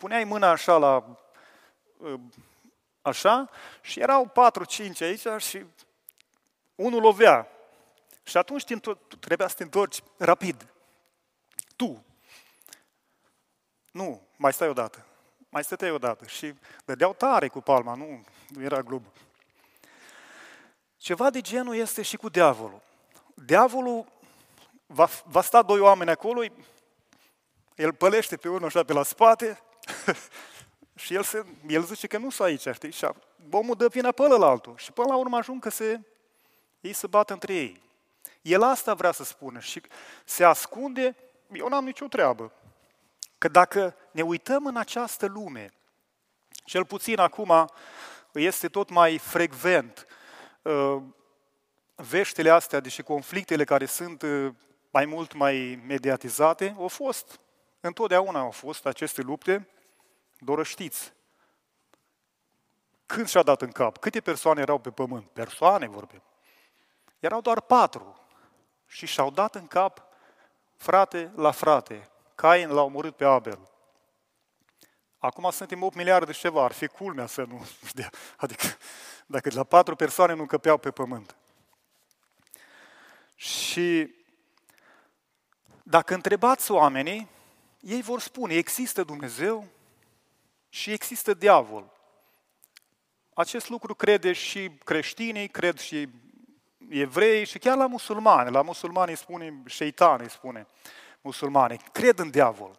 puneai 0.00 0.25
mâna 0.25 0.49
așa 0.49 0.76
la 0.76 1.04
ă, 2.02 2.20
așa 3.02 3.50
și 3.80 4.00
erau 4.00 4.26
patru, 4.26 4.64
cinci 4.64 5.00
aici 5.00 5.26
și 5.38 5.64
unul 6.75 7.00
lovea. 7.00 7.49
Și 8.22 8.36
atunci 8.36 8.64
trebuia 9.20 9.48
să 9.48 9.54
te 9.54 9.62
întorci 9.62 10.02
rapid. 10.16 10.72
Tu. 11.76 12.04
Nu, 13.90 14.22
mai 14.36 14.52
stai 14.52 14.68
odată. 14.68 15.06
Mai 15.48 15.64
stăteai 15.64 15.90
odată. 15.90 16.26
Și 16.26 16.54
dădeau 16.84 17.14
tare 17.14 17.48
cu 17.48 17.60
palma, 17.60 17.94
nu, 17.94 18.24
nu 18.48 18.62
era 18.62 18.82
glob. 18.82 19.02
Ceva 20.96 21.30
de 21.30 21.40
genul 21.40 21.74
este 21.74 22.02
și 22.02 22.16
cu 22.16 22.28
diavolul. 22.28 22.82
Diavolul 23.34 24.06
va, 24.86 25.08
va 25.24 25.42
sta 25.42 25.62
doi 25.62 25.80
oameni 25.80 26.10
acolo, 26.10 26.42
el 27.74 27.94
pălește 27.94 28.36
pe 28.36 28.48
unul 28.48 28.64
așa 28.64 28.82
pe 28.82 28.92
la 28.92 29.02
spate 29.02 29.60
și 31.02 31.14
el, 31.14 31.22
se, 31.22 31.44
el 31.68 31.84
zice 31.84 32.06
că 32.06 32.18
nu 32.18 32.30
sunt 32.30 32.48
aici, 32.48 32.74
știi? 32.74 32.90
Și 32.90 33.06
omul 33.50 33.74
dă 33.74 33.88
vina 33.88 34.12
pe 34.12 34.22
altul. 34.22 34.74
Și 34.76 34.92
până 34.92 35.08
la 35.08 35.16
urmă 35.16 35.36
ajung 35.36 35.62
că 35.62 35.70
se, 35.70 36.00
ei 36.80 36.92
se 36.92 37.06
bat 37.06 37.30
între 37.30 37.54
ei. 37.54 37.82
El 38.42 38.62
asta 38.62 38.94
vrea 38.94 39.12
să 39.12 39.25
spună 39.25 39.59
și 39.59 39.82
se 40.25 40.44
ascunde, 40.44 41.16
eu 41.52 41.68
n-am 41.68 41.85
nicio 41.85 42.06
treabă. 42.06 42.52
Că 43.38 43.49
dacă 43.49 43.94
ne 44.11 44.23
uităm 44.23 44.66
în 44.66 44.76
această 44.76 45.26
lume, 45.26 45.73
cel 46.64 46.85
puțin 46.85 47.18
acum 47.18 47.70
este 48.32 48.68
tot 48.68 48.90
mai 48.90 49.18
frecvent 49.18 50.06
uh, 50.62 50.97
veștile 51.94 52.50
astea, 52.50 52.80
deși 52.80 53.02
conflictele 53.02 53.64
care 53.64 53.87
sunt 53.87 54.23
uh, 54.23 54.52
mai 54.90 55.04
mult 55.04 55.35
mai 55.35 55.82
mediatizate, 55.87 56.75
au 56.78 56.88
fost, 56.88 57.40
întotdeauna 57.80 58.40
au 58.40 58.50
fost 58.50 58.87
aceste 58.87 59.23
lupte, 59.23 59.68
doar 60.38 60.66
știți. 60.66 61.12
Când 63.06 63.28
și-a 63.28 63.42
dat 63.42 63.62
în 63.62 63.70
cap? 63.70 63.99
Câte 63.99 64.20
persoane 64.20 64.61
erau 64.61 64.78
pe 64.78 64.90
pământ? 64.90 65.26
Persoane 65.30 65.88
vorbim. 65.88 66.23
Erau 67.18 67.40
doar 67.40 67.61
patru. 67.61 68.19
Și 68.90 69.06
și-au 69.06 69.30
dat 69.30 69.54
în 69.54 69.66
cap 69.66 70.06
frate 70.76 71.32
la 71.35 71.50
frate. 71.50 72.11
Cain 72.35 72.70
l-a 72.70 72.82
omorât 72.82 73.16
pe 73.16 73.25
Abel. 73.25 73.70
Acum 75.18 75.50
suntem 75.50 75.82
8 75.82 75.94
miliarde 75.94 76.32
și 76.32 76.40
ceva, 76.40 76.64
ar 76.64 76.73
fi 76.73 76.87
culmea 76.87 77.26
să 77.26 77.42
nu 77.42 77.66
știa. 77.88 78.11
Adică 78.37 78.66
dacă 79.26 79.50
la 79.52 79.64
patru 79.64 79.97
persoane 79.97 80.35
nu 80.35 80.47
căpeau 80.47 80.78
pe 80.78 80.90
pământ. 80.90 81.37
Și 83.35 84.14
dacă 85.82 86.14
întrebați 86.14 86.70
oamenii, 86.70 87.28
ei 87.80 88.02
vor 88.02 88.20
spune, 88.20 88.54
există 88.54 89.02
Dumnezeu, 89.02 89.68
și 90.68 90.90
există 90.90 91.35
diavol. 91.35 91.92
Acest 93.35 93.68
lucru 93.68 93.94
crede 93.94 94.32
și 94.32 94.70
creștinii, 94.85 95.49
cred 95.49 95.78
și 95.78 96.09
evrei 96.88 97.44
și 97.44 97.58
chiar 97.58 97.76
la 97.76 97.87
musulmani. 97.87 98.50
La 98.50 98.62
musulmani 98.62 99.16
spune, 99.16 99.62
șeitan 99.66 100.20
îi 100.20 100.30
spune 100.30 100.66
musulmani, 101.20 101.80
cred 101.92 102.18
în 102.18 102.30
diavol. 102.30 102.78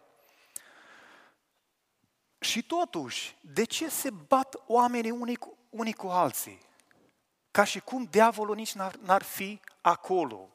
Și 2.39 2.63
totuși, 2.63 3.38
de 3.41 3.63
ce 3.63 3.89
se 3.89 4.10
bat 4.10 4.55
oamenii 4.67 5.12
unii 5.12 5.36
cu, 5.36 5.58
unii 5.70 5.93
cu 5.93 6.08
alții? 6.08 6.60
Ca 7.51 7.63
și 7.63 7.79
cum 7.79 8.03
diavolul 8.03 8.55
nici 8.55 8.74
n-ar, 8.74 8.96
n-ar 8.96 9.24
fi 9.24 9.60
acolo. 9.81 10.50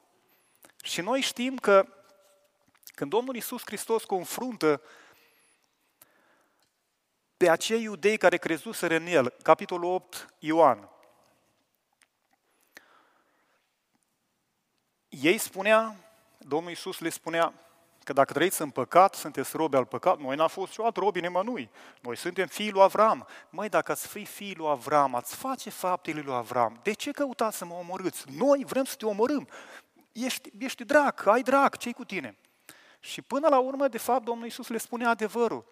Și 0.83 1.01
noi 1.01 1.21
știm 1.21 1.57
că 1.57 1.85
când 2.95 3.11
Domnul 3.11 3.35
Isus 3.35 3.61
Hristos 3.65 4.03
confruntă 4.03 4.81
pe 7.37 7.49
acei 7.49 7.81
iudei 7.81 8.17
care 8.17 8.37
crezuseră 8.37 8.95
în 8.95 9.05
el. 9.05 9.29
Capitolul 9.29 9.93
8, 9.93 10.33
Ioan. 10.39 10.89
Ei 15.21 15.37
spunea, 15.37 15.95
Domnul 16.37 16.69
Iisus 16.69 16.99
le 16.99 17.09
spunea 17.09 17.53
că 18.03 18.13
dacă 18.13 18.33
trăiți 18.33 18.61
în 18.61 18.69
păcat, 18.69 19.15
sunteți 19.15 19.55
robi 19.55 19.75
al 19.75 19.85
păcat. 19.85 20.17
Noi 20.19 20.35
n-am 20.35 20.47
fost 20.47 20.67
niciodată 20.67 20.99
robi 20.99 21.19
nimănui. 21.19 21.69
Noi 22.01 22.17
suntem 22.17 22.47
fiii 22.47 22.71
lui 22.71 22.81
Avram. 22.81 23.27
Măi, 23.49 23.69
dacă 23.69 23.91
ați 23.91 24.07
fi 24.07 24.25
fiii 24.25 24.55
lui 24.55 24.67
Avram, 24.67 25.15
ați 25.15 25.35
face 25.35 25.69
faptele 25.69 26.21
lui 26.21 26.33
Avram. 26.33 26.79
De 26.83 26.93
ce 26.93 27.11
căutați 27.11 27.57
să 27.57 27.65
mă 27.65 27.73
omorâți? 27.73 28.23
Noi 28.37 28.63
vrem 28.67 28.83
să 28.83 28.95
te 28.95 29.05
omorâm. 29.05 29.47
Ești, 30.11 30.51
ești 30.57 30.83
drac, 30.83 31.25
ai 31.25 31.41
drac, 31.41 31.77
ce 31.77 31.91
cu 31.91 32.05
tine? 32.05 32.37
Și 32.99 33.21
până 33.21 33.47
la 33.47 33.59
urmă, 33.59 33.87
de 33.87 33.97
fapt, 33.97 34.23
Domnul 34.23 34.45
Iisus 34.45 34.67
le 34.67 34.77
spune 34.77 35.05
adevărul 35.05 35.65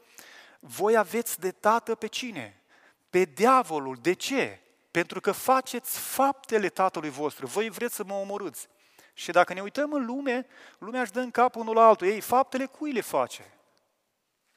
voi 0.60 0.98
aveți 0.98 1.40
de 1.40 1.52
tată 1.52 1.96
pe 1.96 2.08
cine? 2.08 2.62
Pe 3.10 3.24
diavolul. 3.24 3.98
De 4.02 4.14
ce? 4.14 4.60
pentru 4.96 5.20
că 5.20 5.32
faceți 5.32 6.00
faptele 6.00 6.70
tatălui 6.70 7.10
vostru. 7.10 7.46
Voi 7.46 7.70
vreți 7.70 7.96
să 7.96 8.04
mă 8.04 8.14
omorâți. 8.14 8.68
Și 9.18 9.32
dacă 9.32 9.54
ne 9.54 9.62
uităm 9.62 9.94
în 9.94 10.06
lume, 10.06 10.48
lumea 10.78 11.02
își 11.02 11.12
dă 11.12 11.20
în 11.20 11.32
cap 11.32 11.56
unul 11.56 11.76
la 11.76 11.88
altul. 11.88 12.08
Ei, 12.08 12.22
faptele 12.22 12.66
cui 12.66 12.92
le 12.92 13.02
face? 13.02 13.54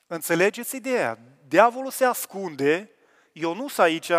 Înțelegeți 0.06 0.76
ideea? 0.76 1.18
Diavolul 1.48 1.90
se 1.90 2.04
ascunde, 2.04 2.90
eu 3.32 3.54
nu 3.54 3.68
sunt 3.68 3.86
aici, 3.86 4.10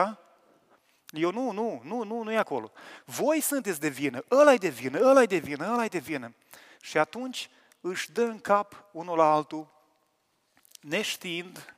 eu 1.09 1.31
nu, 1.31 1.51
nu, 1.51 1.81
nu, 1.83 2.03
nu, 2.03 2.23
nu 2.23 2.31
e 2.31 2.37
acolo. 2.37 2.71
Voi 3.05 3.39
sunteți 3.39 3.79
de 3.79 3.87
vină, 3.87 4.23
ăla 4.31 4.53
e 4.53 4.57
de 4.57 4.69
vină, 4.69 4.99
ăla 5.01 5.21
e 5.21 5.25
de 5.25 5.37
vină, 5.37 5.71
ăla 5.71 5.83
e 5.83 5.87
de 5.87 5.97
vină. 5.97 6.35
Și 6.81 6.97
atunci 6.97 7.49
își 7.81 8.11
dă 8.11 8.21
în 8.21 8.39
cap 8.39 8.85
unul 8.91 9.17
la 9.17 9.33
altul, 9.33 9.67
neștiind 10.81 11.75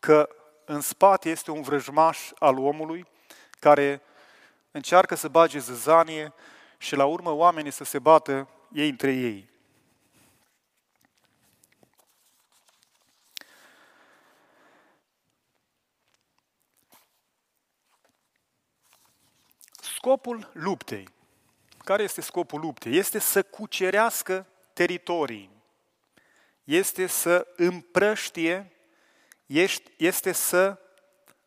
că 0.00 0.28
în 0.64 0.80
spate 0.80 1.30
este 1.30 1.50
un 1.50 1.62
vrăjmaș 1.62 2.30
al 2.38 2.58
omului 2.58 3.06
care 3.58 4.02
încearcă 4.70 5.14
să 5.14 5.28
bage 5.28 5.58
zăzanie 5.58 6.32
și 6.78 6.94
la 6.94 7.04
urmă 7.04 7.30
oamenii 7.30 7.70
să 7.70 7.84
se 7.84 7.98
bată 7.98 8.48
ei 8.72 8.88
între 8.88 9.12
ei. 9.12 9.48
Scopul 20.06 20.50
luptei. 20.52 21.08
Care 21.78 22.02
este 22.02 22.20
scopul 22.20 22.60
luptei? 22.60 22.96
Este 22.96 23.18
să 23.18 23.42
cucerească 23.42 24.46
teritorii. 24.72 25.50
Este 26.64 27.06
să 27.06 27.46
împrăștie, 27.56 28.72
este 29.96 30.32
să 30.32 30.78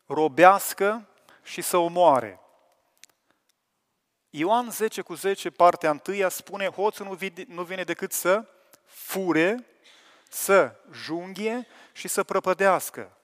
robească 0.06 1.08
și 1.42 1.60
să 1.60 1.76
omoare. 1.76 2.39
Ioan 4.30 4.70
10 4.70 5.00
cu 5.00 5.14
10, 5.14 5.50
partea 5.50 5.90
întâia, 5.90 6.28
spune, 6.28 6.66
hoțul 6.66 7.18
nu 7.46 7.62
vine 7.62 7.82
decât 7.82 8.12
să 8.12 8.44
fure, 8.84 9.66
să 10.28 10.74
junghie 10.92 11.66
și 11.92 12.08
să 12.08 12.22
prăpădească. 12.22 13.16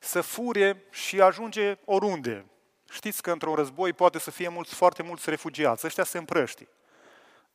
Să 0.00 0.20
fure 0.20 0.84
și 0.90 1.20
ajunge 1.20 1.76
oriunde. 1.84 2.46
Știți 2.90 3.22
că 3.22 3.30
într-un 3.30 3.54
război 3.54 3.92
poate 3.92 4.18
să 4.18 4.30
fie 4.30 4.48
mulți, 4.48 4.74
foarte 4.74 5.02
mulți 5.02 5.30
refugiați. 5.30 5.86
Ăștia 5.86 6.04
se 6.04 6.18
împrăști. 6.18 6.66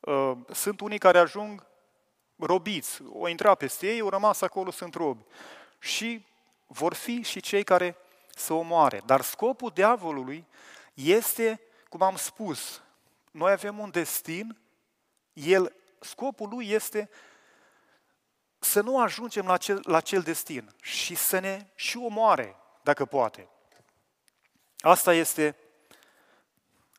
Uh, 0.00 0.32
sunt 0.52 0.80
unii 0.80 0.98
care 0.98 1.18
ajung 1.18 1.66
robiți. 2.36 3.02
O 3.12 3.28
intra 3.28 3.54
peste 3.54 3.86
ei, 3.86 4.00
au 4.00 4.08
rămas 4.08 4.40
acolo, 4.40 4.70
sunt 4.70 4.94
robi. 4.94 5.24
Și 5.78 6.26
vor 6.66 6.94
fi 6.94 7.22
și 7.22 7.40
cei 7.40 7.64
care 7.64 7.96
să 8.34 8.52
omoare. 8.52 9.02
Dar 9.06 9.20
scopul 9.20 9.70
diavolului 9.74 10.46
este, 10.94 11.60
cum 11.88 12.02
am 12.02 12.16
spus, 12.16 12.81
noi 13.32 13.52
avem 13.52 13.78
un 13.78 13.90
destin, 13.90 14.60
el, 15.32 15.76
scopul 16.00 16.48
lui 16.48 16.68
este 16.68 17.10
să 18.58 18.80
nu 18.80 19.00
ajungem 19.00 19.46
la 19.46 19.56
cel, 19.56 19.80
la 19.82 20.00
cel 20.00 20.20
destin 20.20 20.74
și 20.82 21.14
să 21.14 21.38
ne 21.38 21.66
și 21.74 21.96
omoare, 21.96 22.56
dacă 22.82 23.04
poate. 23.04 23.48
Asta 24.78 25.14
este 25.14 25.56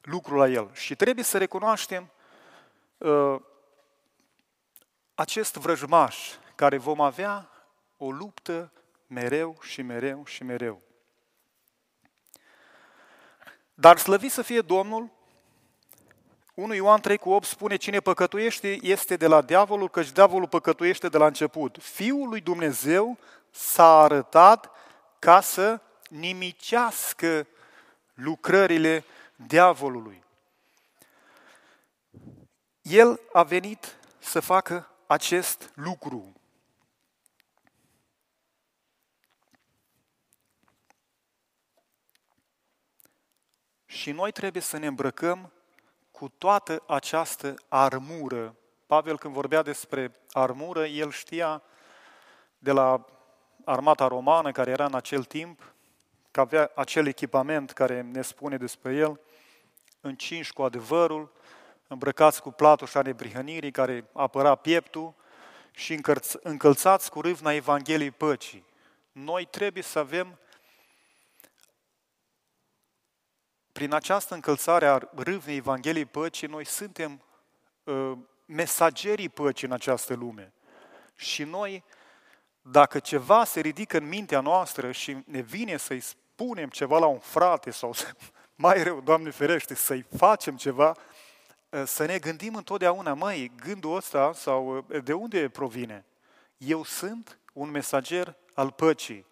lucrul 0.02 0.38
la 0.38 0.48
el. 0.48 0.74
Și 0.74 0.96
trebuie 0.96 1.24
să 1.24 1.38
recunoaștem 1.38 2.12
uh, 2.98 3.42
acest 5.16 5.56
vrăjmaș 5.56 6.30
care 6.56 6.78
vom 6.78 7.02
avea 7.02 7.50
o 7.98 8.12
luptă 8.12 8.72
mereu 9.08 9.58
și 9.62 9.82
mereu 9.82 10.26
și 10.26 10.44
mereu. 10.44 10.82
Dar 13.74 13.98
slăvit 13.98 14.32
să 14.32 14.42
fie 14.42 14.62
Domnul, 14.62 15.12
1 16.54 16.74
Ioan 16.74 17.02
3 17.02 17.18
cu 17.18 17.30
8 17.30 17.46
spune, 17.46 17.76
cine 17.76 18.00
păcătuiește 18.00 18.78
este 18.82 19.16
de 19.16 19.28
la 19.28 19.42
diavolul, 19.42 19.90
căci 19.90 20.12
diavolul 20.12 20.48
păcătuiește 20.48 21.10
de 21.10 21.18
la 21.18 21.26
început. 21.26 21.78
Fiul 21.82 22.30
lui 22.30 22.42
Dumnezeu 22.42 23.18
s-a 23.52 24.02
arătat 24.02 24.72
ca 25.20 25.42
să 25.42 25.82
nimicească 26.10 27.48
lucrările 28.14 29.04
diavolului. 29.36 30.24
El 32.82 33.20
a 33.32 33.44
venit 33.44 33.98
să 34.20 34.40
facă 34.40 34.90
acest 35.08 35.72
lucru. 35.74 36.34
Și 43.86 44.12
noi 44.12 44.32
trebuie 44.32 44.62
să 44.62 44.78
ne 44.78 44.88
îmbrăcăm 44.88 45.52
cu 46.14 46.30
toată 46.38 46.84
această 46.88 47.56
armură. 47.68 48.56
Pavel 48.86 49.18
când 49.18 49.34
vorbea 49.34 49.62
despre 49.62 50.12
armură, 50.32 50.86
el 50.86 51.12
știa 51.12 51.62
de 52.58 52.72
la 52.72 53.06
armata 53.64 54.08
romană 54.08 54.52
care 54.52 54.72
era 54.72 54.86
în 54.86 54.96
acel 54.96 55.24
timp, 55.24 55.74
că 56.32 56.40
avea 56.40 56.72
acel 56.76 57.08
echipament 57.08 57.72
care 57.72 58.02
ne 58.02 58.22
spune 58.22 58.58
despre 58.58 58.94
el, 58.94 59.20
încinși 60.02 60.54
cu 60.54 60.62
adevărul, 60.62 61.32
îmbrăcați 61.88 62.42
cu 62.42 62.52
platoșa 62.52 63.02
nebrihănirii 63.02 63.72
care 63.72 64.10
apăra 64.14 64.56
pieptul 64.56 65.14
și 65.72 66.02
încălțați 66.44 67.10
cu 67.10 67.22
râvna 67.22 67.52
Evangheliei 67.52 68.12
păcii. 68.12 68.66
Noi 69.12 69.46
trebuie 69.46 69.84
să 69.84 70.00
avem 70.00 70.38
prin 73.74 73.94
această 73.94 74.34
încălțare 74.34 74.88
a 74.88 75.00
râvnei 75.16 75.56
Evangheliei 75.56 76.06
păcii, 76.06 76.48
noi 76.48 76.66
suntem 76.66 77.22
uh, 77.84 78.12
mesagerii 78.46 79.30
păcii 79.30 79.68
în 79.68 79.74
această 79.74 80.14
lume. 80.14 80.54
Și 81.16 81.44
noi, 81.44 81.84
dacă 82.62 83.00
ceva 83.00 83.44
se 83.44 83.60
ridică 83.60 83.98
în 83.98 84.08
mintea 84.08 84.40
noastră 84.40 84.92
și 84.92 85.18
ne 85.26 85.42
vine 85.42 85.78
să-i 85.78 86.00
spunem 86.00 86.70
ceva 86.70 87.00
la 87.00 87.06
un 87.06 87.20
frate 87.20 87.72
sau 87.72 87.94
să, 87.94 88.16
mai 88.56 88.84
rău, 88.84 89.02
Doamne 89.02 89.30
ferește, 89.30 89.76
să-i 89.76 90.06
facem 90.18 90.58
ceva, 90.58 90.98
uh, 91.70 91.84
să 91.86 92.06
ne 92.06 92.20
gândim 92.20 92.56
întotdeauna, 92.56 93.14
măi, 93.14 93.52
gândul 93.56 93.96
ăsta 93.96 94.34
sau 94.34 94.86
uh, 94.90 95.04
de 95.04 95.14
unde 95.14 95.50
provine? 95.50 96.06
Eu 96.58 96.84
sunt 96.84 97.40
un 97.54 97.70
mesager 97.70 98.36
al 98.54 98.72
păcii. 98.72 99.26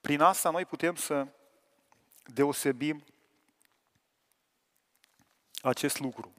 Prin 0.00 0.20
asta 0.20 0.50
noi 0.50 0.64
putem 0.64 0.94
să 0.94 1.26
deosebim 2.24 3.04
acest 5.62 5.98
lucru. 5.98 6.32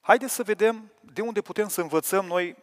Haideți 0.00 0.34
să 0.34 0.42
vedem 0.42 0.92
de 1.00 1.20
unde 1.20 1.40
putem 1.40 1.68
să 1.68 1.80
învățăm 1.80 2.26
noi 2.26 2.56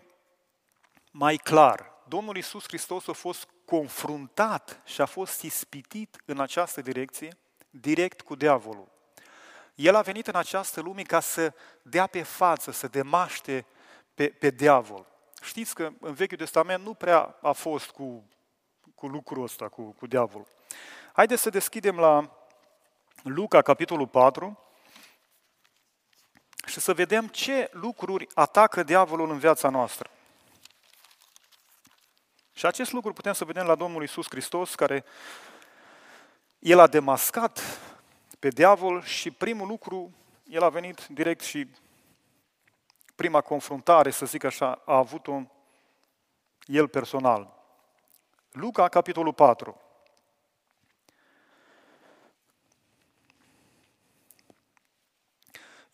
mai 1.11 1.35
clar. 1.35 1.93
Domnul 2.07 2.37
Isus 2.37 2.63
Hristos 2.63 3.07
a 3.07 3.13
fost 3.13 3.47
confruntat 3.65 4.81
și 4.85 5.01
a 5.01 5.05
fost 5.05 5.41
ispitit 5.41 6.21
în 6.25 6.39
această 6.39 6.81
direcție, 6.81 7.37
direct 7.69 8.21
cu 8.21 8.35
diavolul. 8.35 8.91
El 9.75 9.95
a 9.95 10.01
venit 10.01 10.27
în 10.27 10.35
această 10.35 10.81
lume 10.81 11.01
ca 11.01 11.19
să 11.19 11.53
dea 11.81 12.07
pe 12.07 12.23
față, 12.23 12.71
să 12.71 12.87
demaște 12.87 13.65
pe, 14.13 14.29
pe 14.29 14.49
diavol. 14.49 15.07
Știți 15.41 15.75
că 15.75 15.91
în 15.99 16.13
Vechiul 16.13 16.37
Testament 16.37 16.83
nu 16.83 16.93
prea 16.93 17.37
a 17.41 17.51
fost 17.51 17.89
cu, 17.89 18.29
cu 18.95 19.07
lucrul 19.07 19.43
ăsta, 19.43 19.69
cu, 19.69 19.91
cu 19.91 20.07
diavolul. 20.07 20.47
Haideți 21.15 21.41
să 21.41 21.49
deschidem 21.49 21.99
la 21.99 22.31
Luca, 23.23 23.61
capitolul 23.61 24.07
4, 24.07 24.59
și 26.65 26.79
să 26.79 26.93
vedem 26.93 27.27
ce 27.27 27.69
lucruri 27.71 28.27
atacă 28.33 28.83
diavolul 28.83 29.29
în 29.29 29.37
viața 29.37 29.69
noastră. 29.69 30.09
Și 32.53 32.65
acest 32.65 32.91
lucru 32.91 33.13
putem 33.13 33.33
să 33.33 33.45
vedem 33.45 33.65
la 33.65 33.75
Domnul 33.75 34.03
Isus 34.03 34.25
Hristos, 34.29 34.75
care 34.75 35.05
el 36.59 36.79
a 36.79 36.87
demascat 36.87 37.61
pe 38.39 38.47
diavol 38.47 39.03
și 39.03 39.31
primul 39.31 39.67
lucru, 39.67 40.13
el 40.43 40.63
a 40.63 40.69
venit 40.69 41.05
direct 41.05 41.41
și 41.41 41.67
prima 43.15 43.41
confruntare, 43.41 44.11
să 44.11 44.25
zic 44.25 44.43
așa, 44.43 44.81
a 44.85 44.95
avut-o 44.95 45.41
el 46.65 46.87
personal. 46.87 47.53
Luca, 48.51 48.87
capitolul 48.87 49.33
4. 49.33 49.79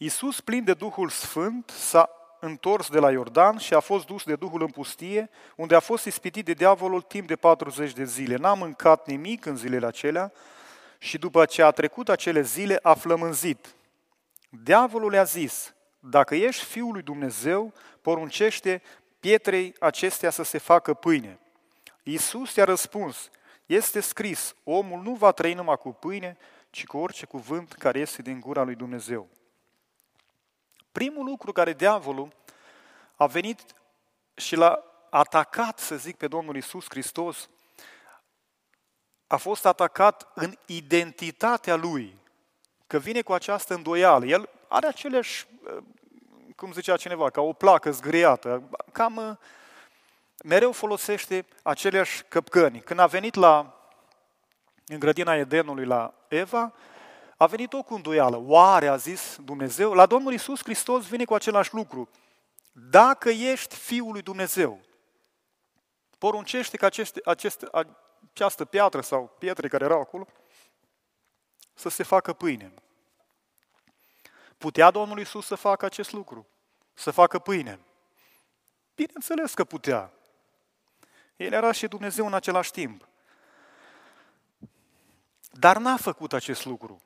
Iisus, 0.04 0.42
plin 0.42 0.64
de 0.64 0.74
Duhul 0.74 1.10
Sfânt, 1.10 1.70
s-a 1.70 2.10
întors 2.40 2.90
de 2.90 3.00
la 3.00 3.12
Iordan 3.12 3.58
și 3.58 3.74
a 3.74 3.80
fost 3.80 4.06
dus 4.06 4.24
de 4.24 4.36
Duhul 4.36 4.62
în 4.62 4.68
pustie, 4.68 5.30
unde 5.56 5.76
a 5.76 5.80
fost 5.80 6.06
ispitit 6.06 6.46
de 6.46 6.54
diavolul 6.54 7.02
timp 7.02 7.28
de 7.28 7.36
40 7.36 7.94
de 7.94 8.04
zile. 8.04 8.36
N-a 8.36 8.54
mâncat 8.54 9.08
nimic 9.08 9.46
în 9.46 9.58
zilele 9.58 9.86
acelea 9.86 10.32
și 10.98 11.18
după 11.18 11.46
ce 11.46 11.64
a 11.64 11.72
trecut 11.72 12.10
acele 12.10 12.42
zile 12.42 12.80
a 12.82 12.94
flămânzit. 12.94 13.76
Diavolul 14.50 15.10
le-a 15.10 15.24
zis, 15.24 15.74
dacă 16.00 16.36
ești 16.36 16.64
Fiul 16.64 16.92
lui 16.92 17.02
Dumnezeu, 17.02 17.74
poruncește 18.02 18.82
pietrei 19.20 19.74
acestea 19.80 20.30
să 20.30 20.44
se 20.44 20.58
facă 20.58 20.94
pâine. 20.94 21.40
Iisus 22.04 22.56
i-a 22.56 22.64
răspuns, 22.64 23.30
Este 23.66 24.00
scris, 24.00 24.56
omul 24.64 25.02
nu 25.02 25.14
va 25.14 25.32
trăi 25.32 25.54
numai 25.54 25.78
cu 25.78 25.90
pâine, 25.90 26.38
ci 26.70 26.86
cu 26.86 26.98
orice 26.98 27.26
cuvânt 27.26 27.74
care 27.74 28.00
iese 28.00 28.22
din 28.22 28.40
gura 28.40 28.64
lui 28.64 28.76
Dumnezeu. 28.76 29.30
Primul 30.92 31.26
lucru 31.26 31.52
care 31.52 31.74
diavolul 31.74 32.34
a 33.16 33.26
venit 33.26 33.62
și 34.34 34.56
l-a 34.56 34.84
atacat, 35.10 35.80
să 35.80 35.96
zic, 35.96 36.18
pe 36.18 36.28
Domnul 36.28 36.56
Isus 36.56 36.86
Hristos, 36.90 37.50
a 39.28 39.38
fost 39.38 39.66
atacat 39.66 40.28
în 40.34 40.58
identitatea 40.66 41.76
lui, 41.76 42.18
că 42.88 42.98
vine 42.98 43.22
cu 43.22 43.34
această 43.34 43.74
îndoială. 43.74 44.26
El 44.26 44.50
are 44.68 44.88
aceleași, 44.88 45.48
cum 46.56 46.72
zicea 46.72 46.98
cineva, 46.98 47.30
ca 47.30 47.42
o 47.42 47.54
placă 47.54 47.92
zgriată, 47.92 48.64
cam 48.92 49.40
mereu 50.44 50.72
folosește 50.72 51.46
aceleași 51.64 52.24
căpcăni. 52.24 52.82
Când 52.82 53.00
a 53.00 53.06
venit 53.06 53.36
la, 53.36 53.74
în 54.86 55.00
grădina 55.00 55.36
Edenului 55.36 55.86
la 55.86 56.14
Eva, 56.28 56.74
a 57.42 57.46
venit 57.46 57.74
o 57.74 57.84
cu 57.84 57.94
îndoială. 57.94 58.38
Oare, 58.38 58.88
a 58.88 58.96
zis 58.96 59.38
Dumnezeu, 59.44 59.94
la 59.94 60.06
Domnul 60.06 60.34
Isus 60.34 60.64
Hristos 60.64 61.08
vine 61.08 61.26
cu 61.26 61.34
același 61.34 61.74
lucru. 61.74 62.10
Dacă 62.72 63.30
ești 63.30 63.76
Fiul 63.76 64.12
lui 64.12 64.22
Dumnezeu, 64.22 64.80
poruncește 66.18 66.78
ca 66.78 66.86
aceste, 66.86 67.22
aceste, 67.26 67.68
această 68.34 68.66
piatră 68.66 69.02
sau 69.02 69.36
pietre 69.40 69.68
care 69.68 69.84
erau 69.84 70.00
acolo 70.00 70.28
să 71.74 71.90
se 71.90 72.04
facă 72.04 72.34
pâine. 72.34 72.74
Putea 74.58 74.92
Domnul 74.92 75.20
Isus 75.20 75.46
să 75.46 75.56
facă 75.56 75.86
acest 75.86 76.12
lucru? 76.12 76.48
Să 76.94 77.12
facă 77.12 77.40
pâine? 77.40 77.80
Bineînțeles 78.96 79.54
că 79.54 79.64
putea. 79.64 80.14
El 81.36 81.54
era 81.54 81.72
și 81.72 81.88
Dumnezeu 81.88 82.26
în 82.26 82.34
același 82.34 82.72
timp. 82.72 83.08
Dar 85.52 85.78
n-a 85.78 85.98
făcut 85.98 86.34
acest 86.34 86.66
lucru. 86.66 87.02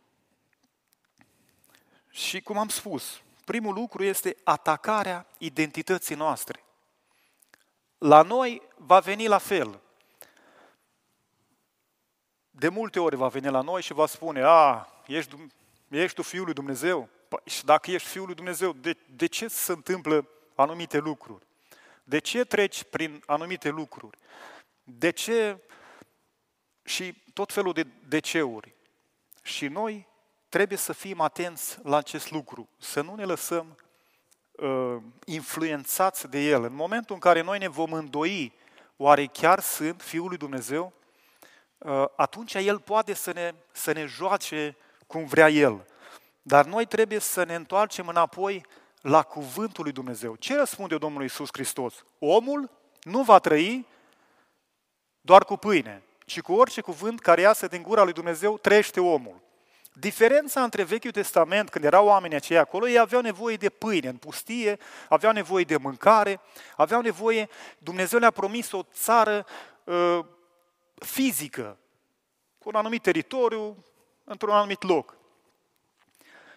Și 2.16 2.42
cum 2.42 2.58
am 2.58 2.70
spus, 2.70 3.22
primul 3.46 3.74
lucru 3.74 4.04
este 4.04 4.36
atacarea 4.44 5.28
identității 5.38 6.16
noastre. 6.16 6.64
La 7.98 8.22
noi 8.22 8.62
va 8.76 9.00
veni 9.00 9.28
la 9.28 9.38
fel. 9.38 9.82
De 12.50 12.68
multe 12.68 13.00
ori 13.00 13.16
va 13.16 13.28
veni 13.28 13.50
la 13.50 13.62
noi 13.62 13.82
și 13.82 13.94
va 13.94 14.06
spune, 14.06 14.42
a, 14.44 14.88
ești, 15.08 15.36
ești 15.88 16.16
tu 16.16 16.22
Fiul 16.22 16.46
lui 16.46 16.54
Dumnezeu? 16.54 17.10
Păi, 17.28 17.40
și 17.46 17.66
dacă 17.66 17.92
ești 17.92 18.08
Fiul 18.08 18.26
lui 18.26 18.36
Dumnezeu, 18.36 18.74
de, 18.74 18.98
de 19.16 19.26
ce 19.26 19.48
se 19.48 19.72
întâmplă 19.72 20.28
anumite 20.56 20.98
lucruri? 20.98 21.46
De 22.04 22.20
ce 22.20 22.44
treci 22.44 22.84
prin 22.84 23.24
anumite 23.26 23.70
lucruri? 23.70 24.18
De 24.84 25.10
ce? 25.10 25.58
Și 26.84 27.24
tot 27.34 27.54
felul 27.54 27.74
de 27.74 27.88
deceuri. 28.08 28.74
Și 29.42 29.68
noi 29.68 30.14
trebuie 30.56 30.78
să 30.78 30.94
fim 30.94 31.22
atenți 31.22 31.78
la 31.84 31.98
acest 31.98 32.32
lucru, 32.32 32.70
să 32.78 33.02
nu 33.02 33.16
ne 33.16 33.24
lăsăm 33.24 33.78
uh, 34.52 34.98
influențați 35.26 36.28
de 36.28 36.40
el. 36.40 36.64
În 36.64 36.76
momentul 36.76 37.16
în 37.16 37.22
care 37.22 37.42
noi 37.42 37.58
ne 37.58 37.68
vom 37.68 37.94
îndoi, 37.94 38.54
oare 38.98 39.26
chiar 39.26 39.60
sunt 39.60 40.02
Fiul 40.02 40.28
lui 40.28 40.38
Dumnezeu, 40.38 40.94
uh, 41.78 42.06
atunci 42.16 42.54
El 42.54 42.80
poate 42.80 43.14
să 43.14 43.32
ne, 43.34 43.54
să 43.72 43.92
ne 43.92 44.06
joace 44.06 44.78
cum 45.08 45.26
vrea 45.26 45.50
El. 45.50 45.86
Dar 46.42 46.66
noi 46.66 46.86
trebuie 46.86 47.20
să 47.20 47.44
ne 47.44 47.56
întoarcem 47.56 48.08
înapoi 48.08 48.66
la 49.02 49.24
cuvântul 49.24 49.84
lui 49.84 49.94
Dumnezeu. 49.94 50.36
Ce 50.36 50.56
răspunde 50.56 50.98
Domnul 50.98 51.22
Iisus 51.22 51.50
Hristos? 51.52 52.06
Omul 52.20 52.70
nu 53.02 53.22
va 53.22 53.40
trăi 53.40 53.88
doar 55.22 55.46
cu 55.46 55.56
pâine, 55.58 56.04
ci 56.26 56.42
cu 56.42 56.54
orice 56.54 56.82
cuvânt 56.82 57.20
care 57.20 57.42
iasă 57.42 57.68
din 57.68 57.82
gura 57.82 58.04
lui 58.04 58.14
Dumnezeu, 58.14 58.58
trăiește 58.58 59.00
omul. 59.00 59.44
Diferența 60.00 60.64
între 60.64 60.84
Vechiul 60.84 61.12
Testament, 61.12 61.70
când 61.70 61.86
erau 61.86 62.06
oamenii 62.06 62.36
aceia 62.36 62.62
acolo, 62.62 62.88
ei 62.88 63.00
aveau 63.00 63.22
nevoie 63.22 63.56
de 63.56 63.70
pâine 63.70 64.08
în 64.08 64.18
pustie, 64.18 64.80
aveau 65.10 65.34
nevoie 65.34 65.64
de 65.64 65.78
mâncare, 65.78 66.42
aveau 66.78 67.02
nevoie, 67.02 67.50
Dumnezeu 67.78 68.20
le-a 68.20 68.32
promis 68.32 68.72
o 68.72 68.82
țară 68.94 69.46
uh, 69.84 70.20
fizică, 70.96 71.78
cu 72.58 72.70
un 72.70 72.76
anumit 72.76 73.02
teritoriu, 73.02 73.86
într-un 74.24 74.54
anumit 74.54 74.84
loc. 74.84 75.18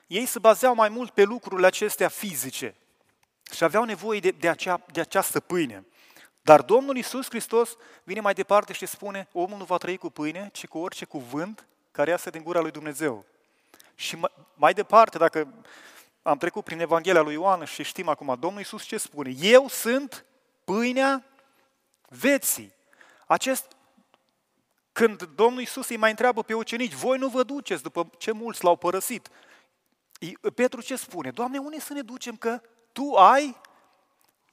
Ei 0.07 0.27
se 0.27 0.39
bazeau 0.39 0.75
mai 0.75 0.89
mult 0.89 1.11
pe 1.11 1.23
lucrurile 1.23 1.67
acestea 1.67 2.09
fizice 2.09 2.75
și 3.53 3.65
aveau 3.65 3.85
nevoie 3.85 4.21
de, 4.21 4.31
de, 4.31 4.49
acea, 4.49 4.81
de 4.93 5.01
această 5.01 5.41
pâine. 5.41 5.87
Dar 6.43 6.63
Domnul 6.63 6.97
Isus 6.97 7.27
Hristos 7.29 7.77
vine 8.05 8.21
mai 8.21 8.35
departe 8.35 8.73
și 8.73 8.87
spune, 8.87 9.29
omul 9.33 9.59
nu 9.59 9.65
va 9.65 9.77
trăi 9.77 9.97
cu 9.97 10.11
pâine, 10.11 10.51
ci 10.53 10.67
cu 10.67 10.79
orice 10.79 11.05
cuvânt 11.05 11.67
care 11.99 12.11
iasă 12.11 12.31
din 12.31 12.43
gura 12.43 12.61
lui 12.61 12.71
Dumnezeu. 12.71 13.25
Și 13.95 14.19
mai 14.55 14.75
departe, 14.75 15.19
dacă 15.19 15.55
am 16.23 16.39
trecut 16.39 16.65
prin 16.65 16.81
Evanghelia 16.81 17.21
lui 17.21 17.33
Ioan 17.33 17.65
și 17.65 17.83
știm 17.83 18.09
acum, 18.09 18.37
Domnul 18.41 18.61
Isus 18.61 18.83
ce 18.83 18.99
spune? 18.99 19.35
Eu 19.41 19.69
sunt 19.69 20.25
pâinea 20.65 21.25
veții. 22.09 22.75
Acest, 23.27 23.77
când 24.93 25.23
Domnul 25.23 25.63
Isus 25.63 25.89
îi 25.89 25.97
mai 25.97 26.11
întreabă 26.11 26.43
pe 26.43 26.55
ucenici, 26.55 26.93
voi 26.93 27.19
nu 27.19 27.29
vă 27.29 27.43
duceți 27.43 27.83
după 27.83 28.11
ce 28.19 28.33
mulți 28.33 28.65
l-au 28.65 28.77
părăsit. 28.77 29.29
Petru 30.55 30.81
ce 30.81 30.97
spune? 30.97 31.31
Doamne, 31.31 31.59
unde 31.59 31.81
să 31.81 31.93
ne 31.93 32.03
ducem 32.03 32.37
că 32.37 32.61
Tu 32.93 33.15
ai, 33.15 33.61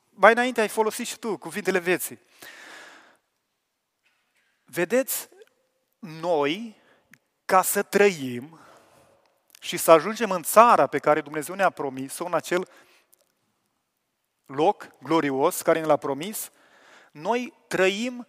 mai 0.09 0.31
înainte 0.31 0.61
ai 0.61 0.67
folosit 0.67 1.07
și 1.07 1.19
Tu 1.19 1.37
cuvintele 1.37 1.79
vieții. 1.79 2.19
Vedeți, 4.63 5.29
noi, 5.99 6.83
ca 7.45 7.61
să 7.61 7.83
trăim 7.83 8.59
și 9.59 9.77
să 9.77 9.91
ajungem 9.91 10.31
în 10.31 10.43
țara 10.43 10.87
pe 10.87 10.99
care 10.99 11.21
Dumnezeu 11.21 11.55
ne-a 11.55 11.69
promis-o, 11.69 12.25
în 12.25 12.33
acel 12.33 12.67
loc 14.45 14.87
glorios 14.99 15.61
care 15.61 15.79
ne 15.79 15.85
l-a 15.85 15.97
promis, 15.97 16.51
noi 17.11 17.53
trăim 17.67 18.27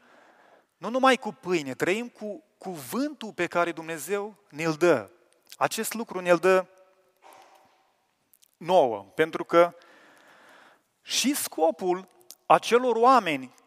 nu 0.76 0.88
numai 0.88 1.16
cu 1.16 1.32
pâine, 1.32 1.74
trăim 1.74 2.08
cu 2.08 2.42
cuvântul 2.58 3.32
pe 3.32 3.46
care 3.46 3.72
Dumnezeu 3.72 4.36
ne-l 4.50 4.72
dă. 4.72 5.10
Acest 5.56 5.94
lucru 5.94 6.20
ne-l 6.20 6.36
dă 6.36 6.66
nouă, 8.56 9.02
pentru 9.14 9.44
că 9.44 9.74
și 11.02 11.34
scopul 11.34 12.08
acelor 12.46 12.96
oameni, 12.96 13.44
de 13.44 13.65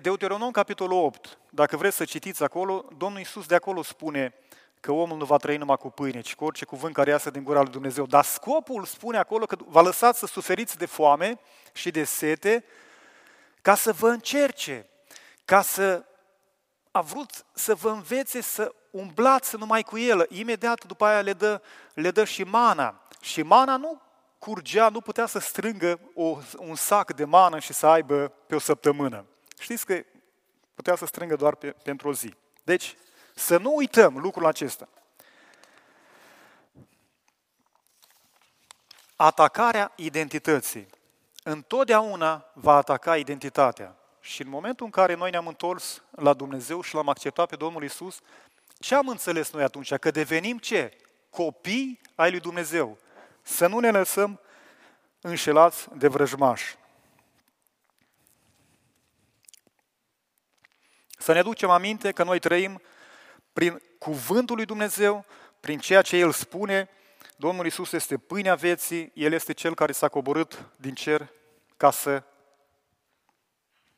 Deuteronom 0.00 0.50
capitolul 0.50 1.04
8, 1.04 1.38
dacă 1.50 1.76
vreți 1.76 1.96
să 1.96 2.04
citiți 2.04 2.42
acolo, 2.42 2.84
Domnul 2.96 3.18
Iisus 3.18 3.46
de 3.46 3.54
acolo 3.54 3.82
spune 3.82 4.34
că 4.80 4.92
omul 4.92 5.16
nu 5.16 5.24
va 5.24 5.36
trăi 5.36 5.56
numai 5.56 5.76
cu 5.76 5.90
pâine, 5.90 6.20
ci 6.20 6.34
cu 6.34 6.44
orice 6.44 6.64
cuvânt 6.64 6.94
care 6.94 7.10
iasă 7.10 7.30
din 7.30 7.44
gura 7.44 7.60
lui 7.60 7.70
Dumnezeu. 7.70 8.06
Dar 8.06 8.24
scopul 8.24 8.84
spune 8.84 9.18
acolo 9.18 9.46
că 9.46 9.56
va 9.66 9.80
lăsați 9.80 10.18
să 10.18 10.26
suferiți 10.26 10.78
de 10.78 10.86
foame 10.86 11.40
și 11.72 11.90
de 11.90 12.04
sete 12.04 12.64
ca 13.60 13.74
să 13.74 13.92
vă 13.92 14.08
încerce, 14.08 14.88
ca 15.44 15.62
să 15.62 16.04
a 16.90 17.00
vrut 17.00 17.44
să 17.52 17.74
vă 17.74 17.90
învețe 17.90 18.40
să 18.40 18.74
umblați 18.90 19.56
numai 19.56 19.82
cu 19.82 19.98
el. 19.98 20.26
Imediat 20.28 20.84
după 20.84 21.04
aia 21.04 21.20
le 21.20 21.32
dă, 21.32 21.62
le 21.94 22.10
dă 22.10 22.24
și 22.24 22.42
mana. 22.42 23.00
Și 23.20 23.42
mana 23.42 23.76
nu 23.76 24.00
curgea, 24.38 24.88
nu 24.88 25.00
putea 25.00 25.26
să 25.26 25.38
strângă 25.38 26.00
o, 26.14 26.38
un 26.58 26.74
sac 26.74 27.14
de 27.14 27.24
mană 27.24 27.58
și 27.58 27.72
să 27.72 27.86
aibă 27.86 28.32
pe 28.46 28.54
o 28.54 28.58
săptămână. 28.58 29.26
Știți 29.62 29.86
că 29.86 30.04
putea 30.74 30.96
să 30.96 31.06
strângă 31.06 31.36
doar 31.36 31.54
pe, 31.54 31.70
pentru 31.70 32.08
o 32.08 32.12
zi. 32.12 32.34
Deci, 32.62 32.96
să 33.34 33.58
nu 33.58 33.74
uităm 33.74 34.18
lucrul 34.18 34.46
acesta. 34.46 34.88
Atacarea 39.16 39.92
identității. 39.96 40.88
Întotdeauna 41.42 42.50
va 42.54 42.76
ataca 42.76 43.16
identitatea. 43.16 43.96
Și 44.20 44.42
în 44.42 44.48
momentul 44.48 44.84
în 44.84 44.92
care 44.92 45.14
noi 45.14 45.30
ne-am 45.30 45.46
întors 45.46 46.02
la 46.10 46.32
Dumnezeu 46.32 46.80
și 46.80 46.94
l-am 46.94 47.08
acceptat 47.08 47.48
pe 47.48 47.56
Domnul 47.56 47.84
Isus, 47.84 48.20
ce 48.78 48.94
am 48.94 49.08
înțeles 49.08 49.50
noi 49.50 49.62
atunci? 49.62 49.94
Că 49.94 50.10
devenim 50.10 50.58
ce? 50.58 50.96
Copii 51.30 52.00
ai 52.14 52.30
lui 52.30 52.40
Dumnezeu. 52.40 52.98
Să 53.42 53.66
nu 53.66 53.78
ne 53.78 53.90
lăsăm 53.90 54.40
înșelați 55.20 55.88
de 55.94 56.08
vrăjmași. 56.08 56.80
Să 61.22 61.32
ne 61.32 61.42
ducem 61.42 61.70
aminte 61.70 62.12
că 62.12 62.24
noi 62.24 62.38
trăim 62.38 62.82
prin 63.52 63.82
cuvântul 63.98 64.56
lui 64.56 64.64
Dumnezeu, 64.64 65.24
prin 65.60 65.78
ceea 65.78 66.02
ce 66.02 66.16
El 66.16 66.32
spune, 66.32 66.88
Domnul 67.36 67.66
Isus 67.66 67.92
este 67.92 68.18
pâinea 68.18 68.54
vieții, 68.54 69.10
El 69.14 69.32
este 69.32 69.52
Cel 69.52 69.74
care 69.74 69.92
s-a 69.92 70.08
coborât 70.08 70.68
din 70.76 70.94
cer 70.94 71.28
ca 71.76 71.90
să 71.90 72.22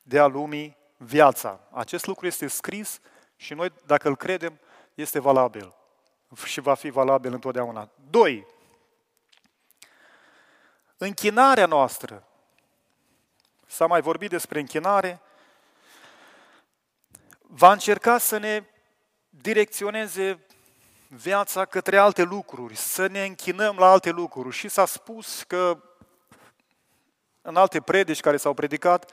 dea 0.02 0.26
lumii 0.26 0.76
viața. 0.96 1.60
Acest 1.70 2.06
lucru 2.06 2.26
este 2.26 2.46
scris 2.46 3.00
și 3.36 3.54
noi, 3.54 3.72
dacă 3.86 4.08
îl 4.08 4.16
credem, 4.16 4.60
este 4.94 5.20
valabil 5.20 5.74
și 6.44 6.60
va 6.60 6.74
fi 6.74 6.90
valabil 6.90 7.32
întotdeauna. 7.32 7.90
Doi, 8.10 8.46
închinarea 10.96 11.66
noastră. 11.66 12.26
S-a 13.66 13.86
mai 13.86 14.00
vorbit 14.00 14.30
despre 14.30 14.60
închinare. 14.60 15.20
Va 17.56 17.72
încerca 17.72 18.18
să 18.18 18.38
ne 18.38 18.64
direcționeze 19.28 20.46
viața 21.08 21.64
către 21.64 21.96
alte 21.96 22.22
lucruri, 22.22 22.76
să 22.76 23.06
ne 23.06 23.24
închinăm 23.24 23.76
la 23.76 23.90
alte 23.90 24.10
lucruri. 24.10 24.56
Și 24.56 24.68
s-a 24.68 24.86
spus 24.86 25.42
că 25.42 25.82
în 27.42 27.56
alte 27.56 27.80
predici 27.80 28.20
care 28.20 28.36
s-au 28.36 28.54
predicat, 28.54 29.12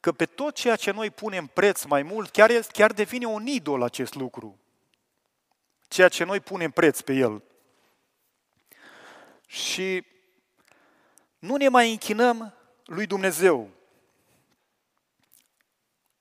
că 0.00 0.12
pe 0.12 0.26
tot 0.26 0.54
ceea 0.54 0.76
ce 0.76 0.90
noi 0.90 1.10
punem 1.10 1.46
preț 1.46 1.84
mai 1.84 2.02
mult, 2.02 2.30
chiar, 2.30 2.50
chiar 2.72 2.92
devine 2.92 3.26
un 3.26 3.46
idol 3.46 3.82
acest 3.82 4.14
lucru. 4.14 4.58
Ceea 5.88 6.08
ce 6.08 6.24
noi 6.24 6.40
punem 6.40 6.70
preț 6.70 7.00
pe 7.00 7.12
el. 7.12 7.42
Și 9.46 10.06
nu 11.38 11.56
ne 11.56 11.68
mai 11.68 11.90
închinăm 11.90 12.54
lui 12.84 13.06
Dumnezeu. 13.06 13.68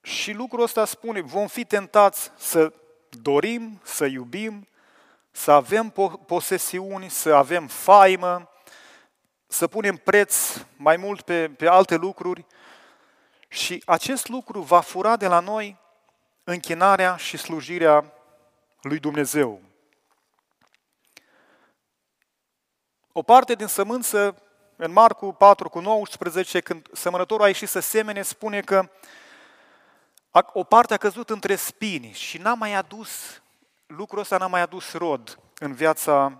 Și 0.05 0.31
lucrul 0.31 0.63
ăsta 0.63 0.85
spune, 0.85 1.21
vom 1.21 1.47
fi 1.47 1.65
tentați 1.65 2.31
să 2.37 2.73
dorim, 3.09 3.79
să 3.83 4.05
iubim, 4.05 4.67
să 5.31 5.51
avem 5.51 5.93
posesiuni, 6.25 7.09
să 7.09 7.33
avem 7.33 7.67
faimă, 7.67 8.49
să 9.47 9.67
punem 9.67 9.95
preț 9.95 10.57
mai 10.75 10.97
mult 10.97 11.21
pe, 11.21 11.49
pe 11.49 11.67
alte 11.67 11.95
lucruri 11.95 12.45
și 13.47 13.83
acest 13.85 14.27
lucru 14.27 14.61
va 14.61 14.79
fura 14.79 15.15
de 15.15 15.27
la 15.27 15.39
noi 15.39 15.77
închinarea 16.43 17.15
și 17.15 17.37
slujirea 17.37 18.13
lui 18.81 18.99
Dumnezeu. 18.99 19.61
O 23.11 23.21
parte 23.21 23.53
din 23.53 23.67
sămânță, 23.67 24.41
în 24.75 24.91
Marcu 24.91 25.33
4 25.33 25.69
cu 25.69 25.79
19, 25.79 26.59
când 26.59 26.87
semănătorul 26.93 27.43
a 27.43 27.47
ieșit 27.47 27.69
să 27.69 27.79
semene, 27.79 28.21
spune 28.21 28.61
că 28.61 28.89
o 30.53 30.63
parte 30.63 30.93
a 30.93 30.97
căzut 30.97 31.29
între 31.29 31.55
spini 31.55 32.11
și 32.11 32.37
n-a 32.37 32.53
mai 32.53 32.73
adus, 32.73 33.41
lucrul 33.85 34.19
ăsta 34.19 34.37
n-a 34.37 34.47
mai 34.47 34.61
adus 34.61 34.93
rod 34.93 35.39
în 35.59 35.73
viața, 35.73 36.39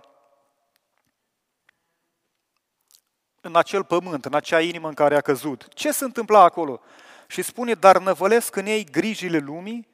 în 3.40 3.56
acel 3.56 3.84
pământ, 3.84 4.24
în 4.24 4.34
acea 4.34 4.60
inimă 4.60 4.88
în 4.88 4.94
care 4.94 5.16
a 5.16 5.20
căzut. 5.20 5.68
Ce 5.74 5.92
se 5.92 6.04
întâmpla 6.04 6.42
acolo? 6.42 6.80
Și 7.26 7.42
spune, 7.42 7.74
dar 7.74 7.98
năvălesc 7.98 8.56
în 8.56 8.66
ei 8.66 8.84
grijile 8.84 9.38
lumii, 9.38 9.88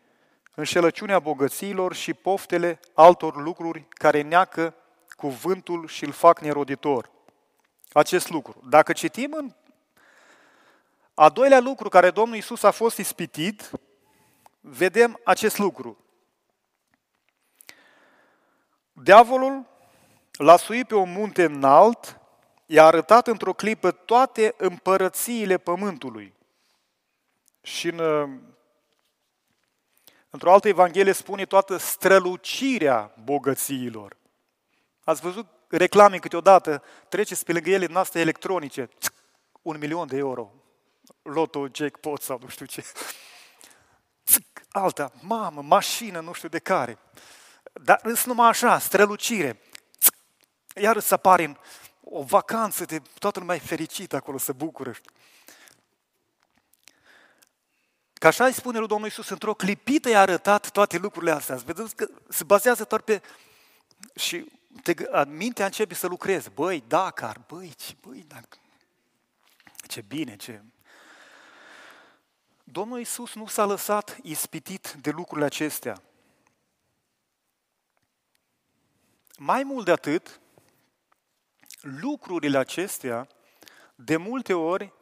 înșelăciunea 0.55 1.19
bogăților 1.19 1.95
și 1.95 2.15
poftele 2.15 2.81
altor 2.95 3.37
lucruri 3.37 3.87
care 3.89 4.23
neacă 4.23 4.75
cuvântul 5.17 5.87
și 5.89 6.05
îl 6.05 6.13
fac 6.13 6.41
neroditor. 6.41 7.11
Acest 7.93 8.29
lucru. 8.29 8.63
Dacă 8.69 8.93
citim 8.93 9.33
în 9.33 9.55
a 11.15 11.29
doilea 11.29 11.61
lucru 11.61 11.89
care 11.89 12.11
Domnul 12.11 12.37
Isus 12.37 12.63
a 12.63 12.71
fost 12.71 12.99
ispitit, 12.99 13.71
vedem 14.61 15.20
acest 15.25 15.59
lucru. 15.59 16.05
Diavolul 18.92 19.66
l-a 20.33 20.57
suit 20.57 20.87
pe 20.87 20.94
un 20.94 21.12
munte 21.12 21.44
înalt, 21.44 22.20
i-a 22.66 22.85
arătat 22.85 23.27
într-o 23.27 23.53
clipă 23.53 23.90
toate 23.90 24.55
împărățiile 24.57 25.59
pământului. 25.59 26.35
Și 27.62 27.88
în, 27.88 28.01
într-o 30.31 30.53
altă 30.53 30.68
evanghelie 30.68 31.12
spune 31.12 31.44
toată 31.44 31.77
strălucirea 31.77 33.14
bogățiilor. 33.25 34.16
Ați 35.05 35.20
văzut 35.20 35.46
reclame 35.68 36.18
câteodată, 36.18 36.83
treceți 37.09 37.44
pe 37.44 37.53
lângă 37.53 37.70
ele 37.70 37.85
în 37.85 37.96
astea 37.96 38.20
electronice, 38.20 38.88
un 39.62 39.79
milion 39.79 40.07
de 40.07 40.16
euro, 40.16 40.53
loto, 41.23 41.66
jackpot 41.73 42.23
sau 42.23 42.38
nu 42.42 42.49
știu 42.49 42.66
ce. 42.66 42.85
Alta, 44.70 45.12
mamă, 45.20 45.62
mașină, 45.62 46.20
nu 46.20 46.33
știu 46.33 46.48
de 46.48 46.59
care. 46.59 46.98
Dar 47.72 48.00
îți 48.02 48.28
numai 48.28 48.48
așa, 48.48 48.78
strălucire. 48.78 49.61
Iar 50.74 50.98
să 50.98 51.14
apare 51.14 51.44
în 51.44 51.56
o 52.00 52.22
vacanță 52.22 52.85
de 52.85 53.02
toată 53.18 53.38
lumea 53.38 53.56
e 53.56 53.59
fericită 53.59 54.16
acolo, 54.16 54.38
să 54.38 54.52
bucură. 54.52 54.92
Ca 58.12 58.28
așa 58.28 58.44
îi 58.44 58.52
spune 58.52 58.78
lui 58.78 58.88
Domnul 58.88 59.06
Iisus, 59.06 59.28
într-o 59.28 59.54
clipită 59.54 60.09
i-a 60.09 60.20
arătat 60.20 60.70
toate 60.70 60.98
lucrurile 60.98 61.30
astea. 61.30 61.56
Vedeți 61.56 61.94
că 61.96 62.09
se 62.28 62.44
bazează 62.44 62.85
doar 62.85 63.00
pe... 63.00 63.22
Și 64.14 64.46
te, 64.83 64.94
mintea 65.26 65.64
începe 65.64 65.94
să 65.94 66.06
lucreze. 66.06 66.48
Băi, 66.48 66.85
Dakar, 66.87 67.40
băi, 67.46 67.74
ce, 67.76 67.94
băi, 68.00 68.24
dacă... 68.28 68.59
ce 69.87 70.00
bine, 70.00 70.37
ce... 70.37 70.62
Domnul 72.72 72.98
Iisus 72.98 73.35
nu 73.35 73.46
s-a 73.46 73.64
lăsat 73.64 74.18
ispitit 74.22 74.96
de 75.00 75.11
lucrurile 75.11 75.46
acestea. 75.46 76.02
Mai 79.38 79.62
mult 79.62 79.85
de 79.85 79.90
atât, 79.90 80.40
lucrurile 81.80 82.59
acestea, 82.59 83.28
de 83.94 84.16
multe 84.16 84.54
ori, 84.54 84.92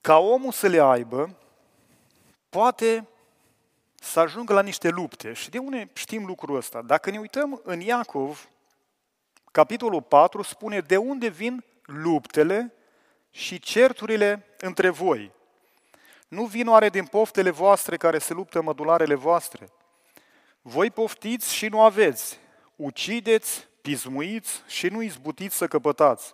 ca 0.00 0.18
omul 0.18 0.52
să 0.52 0.66
le 0.66 0.80
aibă, 0.80 1.38
poate 2.48 3.08
să 3.94 4.20
ajungă 4.20 4.52
la 4.52 4.62
niște 4.62 4.88
lupte. 4.88 5.32
Și 5.32 5.50
de 5.50 5.58
unde 5.58 5.90
știm 5.92 6.26
lucrul 6.26 6.56
ăsta? 6.56 6.82
Dacă 6.82 7.10
ne 7.10 7.18
uităm 7.18 7.60
în 7.64 7.80
Iacov, 7.80 8.48
capitolul 9.52 10.02
4 10.02 10.42
spune 10.42 10.80
de 10.80 10.96
unde 10.96 11.28
vin 11.28 11.64
luptele 11.82 12.72
și 13.30 13.58
certurile 13.58 14.46
între 14.58 14.88
voi. 14.88 15.32
Nu 16.28 16.44
vin 16.44 16.68
oare 16.68 16.88
din 16.88 17.06
poftele 17.06 17.50
voastre 17.50 17.96
care 17.96 18.18
se 18.18 18.32
luptă 18.32 18.62
mădularele 18.62 19.14
voastre? 19.14 19.68
Voi 20.62 20.90
poftiți 20.90 21.54
și 21.54 21.66
nu 21.66 21.82
aveți, 21.82 22.38
ucideți, 22.76 23.68
pismuiți 23.82 24.62
și 24.66 24.88
nu 24.88 25.02
izbutiți 25.02 25.56
să 25.56 25.66
căpătați. 25.66 26.32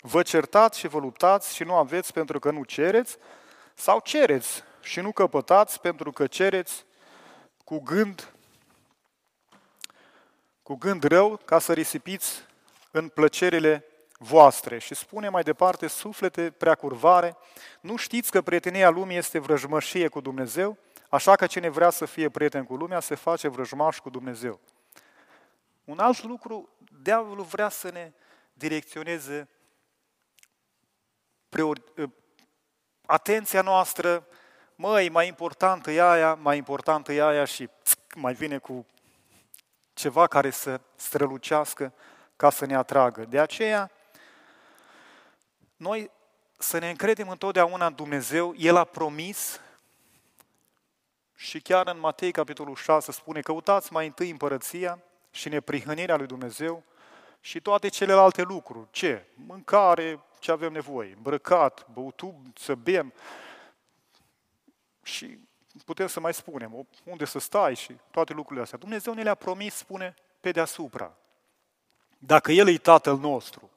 Vă 0.00 0.22
certați 0.22 0.78
și 0.78 0.88
vă 0.88 0.98
luptați 0.98 1.54
și 1.54 1.62
nu 1.62 1.74
aveți 1.74 2.12
pentru 2.12 2.38
că 2.38 2.50
nu 2.50 2.64
cereți, 2.64 3.16
sau 3.74 4.00
cereți 4.00 4.62
și 4.82 5.00
nu 5.00 5.12
căpătați 5.12 5.80
pentru 5.80 6.12
că 6.12 6.26
cereți 6.26 6.84
cu 7.64 7.80
gând, 7.80 8.32
cu 10.62 10.74
gând 10.74 11.04
rău 11.04 11.36
ca 11.44 11.58
să 11.58 11.72
risipiți 11.72 12.44
în 12.90 13.08
plăcerile 13.08 13.84
voastre. 14.22 14.78
Și 14.78 14.94
spune 14.94 15.28
mai 15.28 15.42
departe, 15.42 15.86
suflete 15.86 16.50
preacurvare, 16.50 17.36
nu 17.80 17.96
știți 17.96 18.30
că 18.30 18.42
prietenia 18.42 18.90
lumii 18.90 19.16
este 19.16 19.38
vrăjmășie 19.38 20.08
cu 20.08 20.20
Dumnezeu? 20.20 20.78
Așa 21.08 21.36
că 21.36 21.46
cine 21.46 21.68
vrea 21.68 21.90
să 21.90 22.04
fie 22.04 22.28
prieten 22.28 22.64
cu 22.64 22.76
lumea, 22.76 23.00
se 23.00 23.14
face 23.14 23.48
vrăjmaș 23.48 23.98
cu 23.98 24.10
Dumnezeu. 24.10 24.60
Un 25.84 25.98
alt 25.98 26.22
lucru, 26.22 26.68
diavolul 27.02 27.44
vrea 27.44 27.68
să 27.68 27.90
ne 27.90 28.12
direcționeze 28.52 29.48
priori, 31.48 31.82
ă, 31.98 32.10
atenția 33.06 33.62
noastră, 33.62 34.26
măi, 34.74 35.08
mai 35.08 35.26
importantă 35.26 35.90
e 35.90 36.02
aia, 36.02 36.34
mai 36.34 36.56
importantă 36.56 37.12
e 37.12 37.22
aia 37.22 37.44
și 37.44 37.68
mai 38.14 38.34
vine 38.34 38.58
cu 38.58 38.86
ceva 39.92 40.26
care 40.26 40.50
să 40.50 40.80
strălucească 40.94 41.92
ca 42.36 42.50
să 42.50 42.66
ne 42.66 42.76
atragă. 42.76 43.24
De 43.24 43.40
aceea, 43.40 43.90
noi 45.80 46.10
să 46.58 46.78
ne 46.78 46.90
încredem 46.90 47.28
întotdeauna 47.28 47.86
în 47.86 47.94
Dumnezeu, 47.94 48.54
El 48.56 48.76
a 48.76 48.84
promis 48.84 49.60
și 51.36 51.60
chiar 51.60 51.88
în 51.88 51.98
Matei, 51.98 52.32
capitolul 52.32 52.74
6, 52.74 53.12
spune, 53.12 53.40
căutați 53.40 53.92
mai 53.92 54.06
întâi 54.06 54.30
împărăția 54.30 55.02
și 55.30 55.48
neprihănirea 55.48 56.16
lui 56.16 56.26
Dumnezeu 56.26 56.82
și 57.40 57.60
toate 57.60 57.88
celelalte 57.88 58.42
lucruri. 58.42 58.88
Ce? 58.90 59.24
Mâncare, 59.34 60.20
ce 60.38 60.50
avem 60.50 60.72
nevoie, 60.72 61.12
îmbrăcat, 61.16 61.86
băutul, 61.92 62.34
să 62.54 62.74
bem. 62.74 63.12
Și 65.02 65.38
putem 65.84 66.06
să 66.06 66.20
mai 66.20 66.34
spunem, 66.34 66.86
unde 67.04 67.24
să 67.24 67.38
stai 67.38 67.74
și 67.74 67.96
toate 68.10 68.32
lucrurile 68.32 68.62
astea. 68.62 68.78
Dumnezeu 68.78 69.14
ne 69.14 69.22
le-a 69.22 69.34
promis, 69.34 69.74
spune, 69.74 70.14
pe 70.40 70.50
deasupra. 70.50 71.16
Dacă 72.18 72.52
El 72.52 72.68
e 72.68 72.78
Tatăl 72.78 73.18
nostru, 73.18 73.70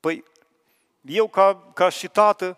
păi 0.00 0.24
eu 1.04 1.28
ca, 1.28 1.70
ca 1.74 1.88
și 1.88 2.08
tată 2.08 2.56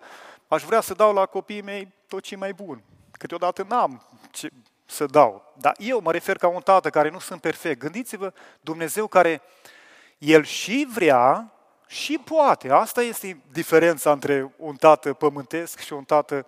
aș 0.49 0.63
vrea 0.63 0.81
să 0.81 0.95
dau 0.95 1.13
la 1.13 1.27
copiii 1.27 1.63
mei 1.63 1.93
tot 2.09 2.23
ce 2.23 2.37
mai 2.37 2.53
bun. 2.53 2.83
Câteodată 3.11 3.65
n-am 3.69 4.03
ce 4.31 4.49
să 4.85 5.07
dau. 5.07 5.55
Dar 5.57 5.75
eu 5.79 6.01
mă 6.01 6.13
refer 6.13 6.37
ca 6.37 6.49
un 6.49 6.61
tată 6.61 6.91
care 6.91 7.11
nu 7.11 7.19
sunt 7.19 7.41
perfect. 7.41 7.79
Gândiți-vă, 7.79 8.33
Dumnezeu 8.61 9.07
care 9.07 9.43
El 10.19 10.45
și 10.45 10.89
vrea 10.95 11.53
și 11.87 12.19
poate. 12.25 12.71
Asta 12.71 13.03
este 13.03 13.43
diferența 13.53 14.13
între 14.13 14.55
un 14.57 14.77
tată 14.77 15.13
pământesc 15.13 15.79
și 15.79 15.93
un 15.93 16.05
tată 16.05 16.47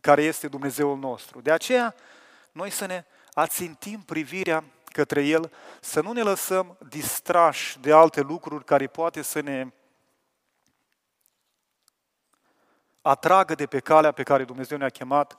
care 0.00 0.22
este 0.22 0.48
Dumnezeul 0.48 0.98
nostru. 0.98 1.40
De 1.40 1.50
aceea, 1.50 1.94
noi 2.52 2.70
să 2.70 2.86
ne 2.86 3.04
ațintim 3.32 4.00
privirea 4.00 4.64
către 4.84 5.22
El, 5.22 5.52
să 5.80 6.00
nu 6.00 6.12
ne 6.12 6.22
lăsăm 6.22 6.76
distrași 6.88 7.78
de 7.78 7.92
alte 7.92 8.20
lucruri 8.20 8.64
care 8.64 8.86
poate 8.86 9.22
să 9.22 9.40
ne 9.40 9.66
atragă 13.08 13.54
de 13.54 13.66
pe 13.66 13.80
calea 13.80 14.12
pe 14.12 14.22
care 14.22 14.44
Dumnezeu 14.44 14.78
ne-a 14.78 14.88
chemat 14.88 15.36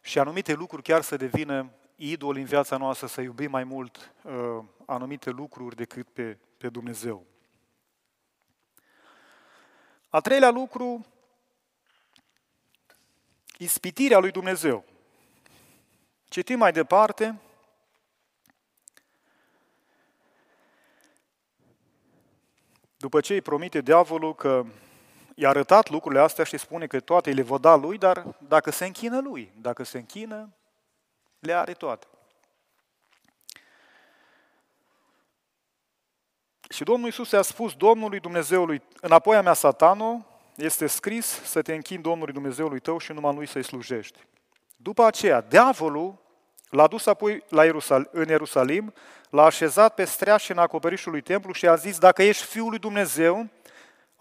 și 0.00 0.18
anumite 0.18 0.52
lucruri 0.52 0.82
chiar 0.82 1.02
să 1.02 1.16
devină 1.16 1.70
idol 1.96 2.36
în 2.36 2.44
viața 2.44 2.76
noastră, 2.76 3.06
să 3.06 3.20
iubim 3.20 3.50
mai 3.50 3.64
mult 3.64 4.12
uh, 4.22 4.64
anumite 4.86 5.30
lucruri 5.30 5.76
decât 5.76 6.08
pe, 6.08 6.38
pe 6.56 6.68
Dumnezeu. 6.68 7.26
A 10.08 10.20
treilea 10.20 10.50
lucru, 10.50 11.06
ispitirea 13.58 14.18
lui 14.18 14.30
Dumnezeu. 14.30 14.84
Citim 16.28 16.58
mai 16.58 16.72
departe. 16.72 17.40
După 22.96 23.20
ce 23.20 23.34
îi 23.34 23.42
promite 23.42 23.80
diavolul 23.80 24.34
că 24.34 24.64
i-a 25.40 25.48
arătat 25.48 25.88
lucrurile 25.88 26.20
astea 26.20 26.44
și 26.44 26.56
spune 26.56 26.86
că 26.86 27.00
toate 27.00 27.30
le 27.30 27.42
va 27.42 27.58
da 27.58 27.74
lui, 27.74 27.98
dar 27.98 28.34
dacă 28.38 28.70
se 28.70 28.84
închină 28.84 29.20
lui, 29.20 29.52
dacă 29.60 29.82
se 29.82 29.98
închină, 29.98 30.52
le 31.38 31.52
are 31.52 31.72
toate. 31.72 32.06
Și 36.68 36.82
Domnul 36.82 37.06
Iisus 37.06 37.32
a 37.32 37.42
spus 37.42 37.74
Domnului 37.74 38.20
Dumnezeului, 38.20 38.82
înapoi 39.00 39.36
a 39.36 39.42
mea 39.42 39.52
satano, 39.52 40.26
este 40.56 40.86
scris 40.86 41.26
să 41.26 41.62
te 41.62 41.74
închini 41.74 42.02
Domnului 42.02 42.32
Dumnezeului 42.32 42.80
tău 42.80 42.98
și 42.98 43.12
numai 43.12 43.34
lui 43.34 43.46
să-i 43.46 43.64
slujești. 43.64 44.18
După 44.76 45.04
aceea, 45.04 45.40
diavolul 45.40 46.18
l-a 46.70 46.86
dus 46.86 47.06
apoi 47.06 47.44
la 47.48 47.64
Ierusal- 47.64 48.08
în 48.12 48.28
Ierusalim, 48.28 48.94
l-a 49.30 49.44
așezat 49.44 49.94
pe 49.94 50.04
streaș 50.04 50.48
în 50.48 50.58
acoperișul 50.58 51.12
lui 51.12 51.20
templu 51.20 51.52
și 51.52 51.68
a 51.68 51.74
zis, 51.74 51.98
dacă 51.98 52.22
ești 52.22 52.44
Fiul 52.44 52.68
lui 52.68 52.78
Dumnezeu, 52.78 53.48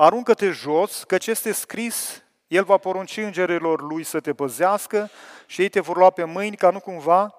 aruncă-te 0.02 0.50
jos, 0.50 1.04
căci 1.04 1.28
este 1.28 1.52
scris, 1.52 2.24
El 2.48 2.64
va 2.64 2.78
porunci 2.78 3.18
îngerilor 3.18 3.82
Lui 3.82 4.04
să 4.04 4.20
te 4.20 4.34
păzească 4.34 5.10
și 5.46 5.62
ei 5.62 5.70
te 5.70 5.80
vor 5.80 5.98
lua 5.98 6.10
pe 6.10 6.24
mâini 6.24 6.56
ca 6.56 6.70
nu 6.70 6.80
cumva 6.80 7.36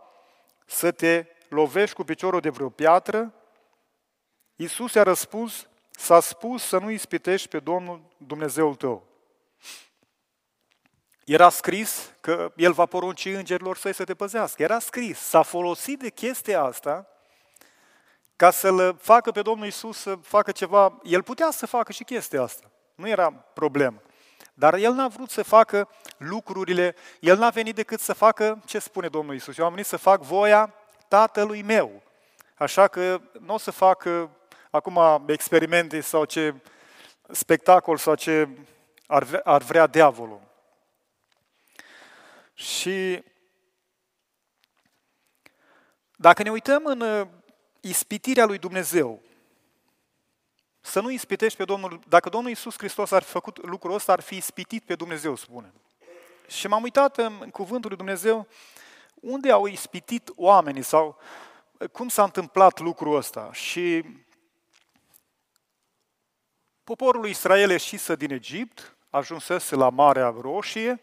să 0.66 0.90
te 0.90 1.27
lovești 1.49 1.94
cu 1.94 2.05
piciorul 2.05 2.40
de 2.40 2.49
vreo 2.49 2.68
piatră. 2.68 3.35
Iisus 4.57 4.92
i-a 4.92 5.03
răspuns, 5.03 5.68
s-a 5.90 6.20
spus 6.20 6.62
să 6.62 6.79
nu 6.79 6.90
ispitești 6.90 7.49
pe 7.49 7.59
Domnul 7.59 8.03
Dumnezeul 8.16 8.75
tău. 8.75 9.07
Era 11.25 11.49
scris 11.49 12.12
că 12.20 12.53
El 12.57 12.73
va 12.73 12.87
porunci 12.87 13.25
îngerilor 13.25 13.77
săi 13.77 13.94
să 13.94 14.05
te 14.05 14.14
păzească. 14.14 14.62
Era 14.62 14.79
scris. 14.79 15.18
S-a 15.18 15.42
folosit 15.42 15.99
de 15.99 16.11
chestia 16.11 16.62
asta 16.62 17.10
ca 18.40 18.50
să-L 18.50 18.96
facă 19.00 19.31
pe 19.31 19.42
Domnul 19.42 19.66
Isus 19.66 19.98
să 19.98 20.14
facă 20.14 20.53
ceva. 20.53 21.00
El 21.03 21.22
putea 21.22 21.50
să 21.50 21.66
facă 21.66 21.92
și 21.92 22.05
chestia 22.05 22.42
asta. 22.42 22.70
Nu 22.94 23.09
era 23.09 23.31
problemă. 23.33 24.03
Dar 24.55 24.74
el 24.74 24.92
n-a 24.92 25.09
vrut 25.09 25.31
să 25.31 25.42
facă 25.42 25.88
lucrurile, 26.16 26.94
el 27.18 27.38
n-a 27.38 27.50
venit 27.50 27.74
decât 27.74 28.00
să 28.00 28.12
facă, 28.12 28.62
ce 28.66 28.79
spune 28.79 29.09
Domnul 29.09 29.35
Isus? 29.35 29.59
Eu 29.59 29.64
am 29.64 29.70
venit 29.70 29.87
să 29.87 29.96
fac 29.96 30.22
voia 30.22 30.74
tatălui 31.09 31.62
meu. 31.62 32.03
Așa 32.55 32.88
că 32.88 33.20
nu 33.40 33.55
o 33.55 33.59
să 33.59 33.70
fac 33.70 34.07
acum 34.70 35.24
experimente 35.26 36.00
sau 36.00 36.24
ce 36.24 36.55
spectacol 37.31 37.96
sau 37.96 38.14
ce 38.14 38.48
ar 39.07 39.22
vrea, 39.22 39.40
ar 39.44 39.62
vrea 39.62 39.87
diavolul. 39.87 40.40
Și 42.55 43.24
dacă 46.16 46.42
ne 46.42 46.50
uităm 46.50 46.85
în 46.85 47.00
uh, 47.00 47.26
ispitirea 47.81 48.45
lui 48.45 48.59
Dumnezeu, 48.59 49.23
să 50.81 51.01
nu 51.01 51.11
ispitești 51.11 51.59
pe 51.59 51.64
Domnul, 51.64 52.01
dacă 52.09 52.29
Domnul 52.29 52.51
Iisus 52.51 52.77
Hristos 52.77 53.11
ar 53.11 53.23
fi 53.23 53.31
făcut 53.31 53.66
lucrul 53.66 53.95
ăsta, 53.95 54.12
ar 54.12 54.21
fi 54.21 54.37
ispitit 54.37 54.85
pe 54.85 54.95
Dumnezeu, 54.95 55.35
spune. 55.35 55.73
Și 56.47 56.66
m-am 56.66 56.83
uitat 56.83 57.19
în, 57.19 57.38
în 57.40 57.51
cuvântul 57.51 57.88
lui 57.88 57.99
Dumnezeu 57.99 58.47
unde 59.14 59.51
au 59.51 59.66
ispitit 59.66 60.31
oamenii 60.37 60.83
sau 60.83 61.19
uh, 61.79 61.88
cum 61.88 62.09
s-a 62.09 62.23
întâmplat 62.23 62.79
lucrul 62.79 63.16
ăsta. 63.16 63.53
Și 63.53 64.05
poporul 66.85 67.21
lui 67.21 67.31
Israel 67.31 67.71
ieșise 67.71 68.14
din 68.14 68.31
Egipt, 68.31 68.97
ajunsese 69.11 69.75
la 69.75 69.88
Marea 69.88 70.35
Roșie, 70.40 71.01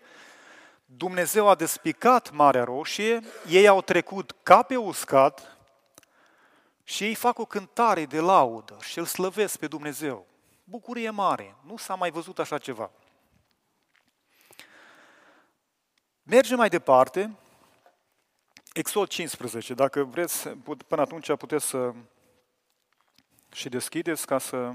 Dumnezeu 0.86 1.48
a 1.48 1.56
despicat 1.56 2.32
Marea 2.32 2.64
Roșie, 2.64 3.20
ei 3.48 3.68
au 3.68 3.82
trecut 3.82 4.36
ca 4.44 4.62
pe 4.62 4.76
uscat 4.76 5.57
și 6.90 7.04
ei 7.04 7.16
fac 7.16 7.40
o 7.40 7.46
cântare 7.46 8.06
de 8.06 8.20
laudă 8.20 8.78
și 8.82 8.98
îl 8.98 9.06
slăvesc 9.06 9.58
pe 9.58 9.68
Dumnezeu. 9.68 10.28
Bucurie 10.64 11.10
mare, 11.10 11.56
nu 11.66 11.78
s-a 11.78 11.96
mai 11.96 12.12
văzut 12.12 12.40
așa 12.40 12.58
ceva. 12.58 12.92
Mergem 16.24 16.58
mai 16.58 16.70
departe, 16.70 17.36
Exod 18.74 19.08
15, 19.08 19.74
dacă 19.74 20.04
vreți, 20.04 20.50
până 20.88 21.02
atunci 21.02 21.36
puteți 21.36 21.66
să 21.66 21.94
și 23.52 23.70
deschideți 23.70 24.26
ca 24.26 24.38
să 24.38 24.74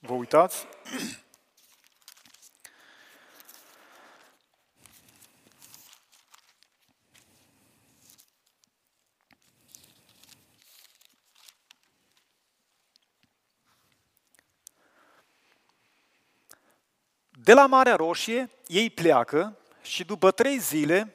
vă 0.00 0.12
uitați. 0.12 0.66
De 17.48 17.54
la 17.54 17.66
Marea 17.66 17.96
Roșie, 17.96 18.50
ei 18.66 18.90
pleacă 18.90 19.56
și 19.82 20.04
după 20.04 20.30
trei 20.30 20.58
zile 20.58 21.14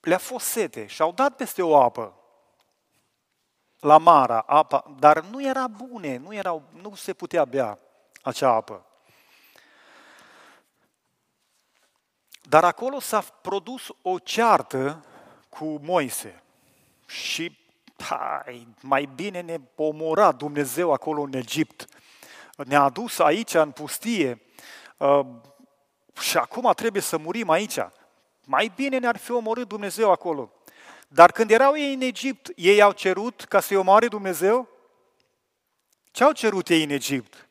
le-a 0.00 0.18
fost 0.18 0.46
sete 0.46 0.86
și 0.86 1.02
au 1.02 1.12
dat 1.12 1.36
peste 1.36 1.62
o 1.62 1.82
apă 1.82 2.14
la 3.78 3.98
Mara, 3.98 4.38
apa, 4.46 4.94
dar 4.98 5.20
nu 5.20 5.42
era 5.44 5.66
bune, 5.66 6.16
nu, 6.16 6.34
erau, 6.34 6.62
nu 6.82 6.94
se 6.94 7.12
putea 7.12 7.44
bea 7.44 7.78
acea 8.22 8.48
apă. 8.48 8.86
Dar 12.42 12.64
acolo 12.64 12.98
s-a 12.98 13.20
produs 13.20 13.82
o 14.02 14.18
ceartă 14.18 15.04
cu 15.48 15.64
Moise 15.82 16.42
și 17.06 17.58
hai, 17.98 18.66
mai 18.80 19.08
bine 19.14 19.40
ne 19.40 19.60
omora 19.74 20.32
Dumnezeu 20.32 20.92
acolo 20.92 21.22
în 21.22 21.32
Egipt. 21.32 21.86
Ne-a 22.56 22.82
adus 22.82 23.18
aici 23.18 23.54
în 23.54 23.70
pustie 23.70 24.40
uh, 25.00 25.26
și 26.20 26.36
acum 26.36 26.72
trebuie 26.76 27.02
să 27.02 27.18
murim 27.18 27.50
aici. 27.50 27.78
Mai 28.44 28.72
bine 28.76 28.98
ne-ar 28.98 29.16
fi 29.16 29.30
omorât 29.30 29.68
Dumnezeu 29.68 30.10
acolo. 30.10 30.52
Dar 31.08 31.32
când 31.32 31.50
erau 31.50 31.76
ei 31.76 31.94
în 31.94 32.00
Egipt, 32.00 32.50
ei 32.56 32.82
au 32.82 32.92
cerut 32.92 33.44
ca 33.44 33.60
să-i 33.60 33.76
omoare 33.76 34.08
Dumnezeu? 34.08 34.68
Ce 36.10 36.24
au 36.24 36.32
cerut 36.32 36.68
ei 36.68 36.82
în 36.82 36.90
Egipt? 36.90 37.48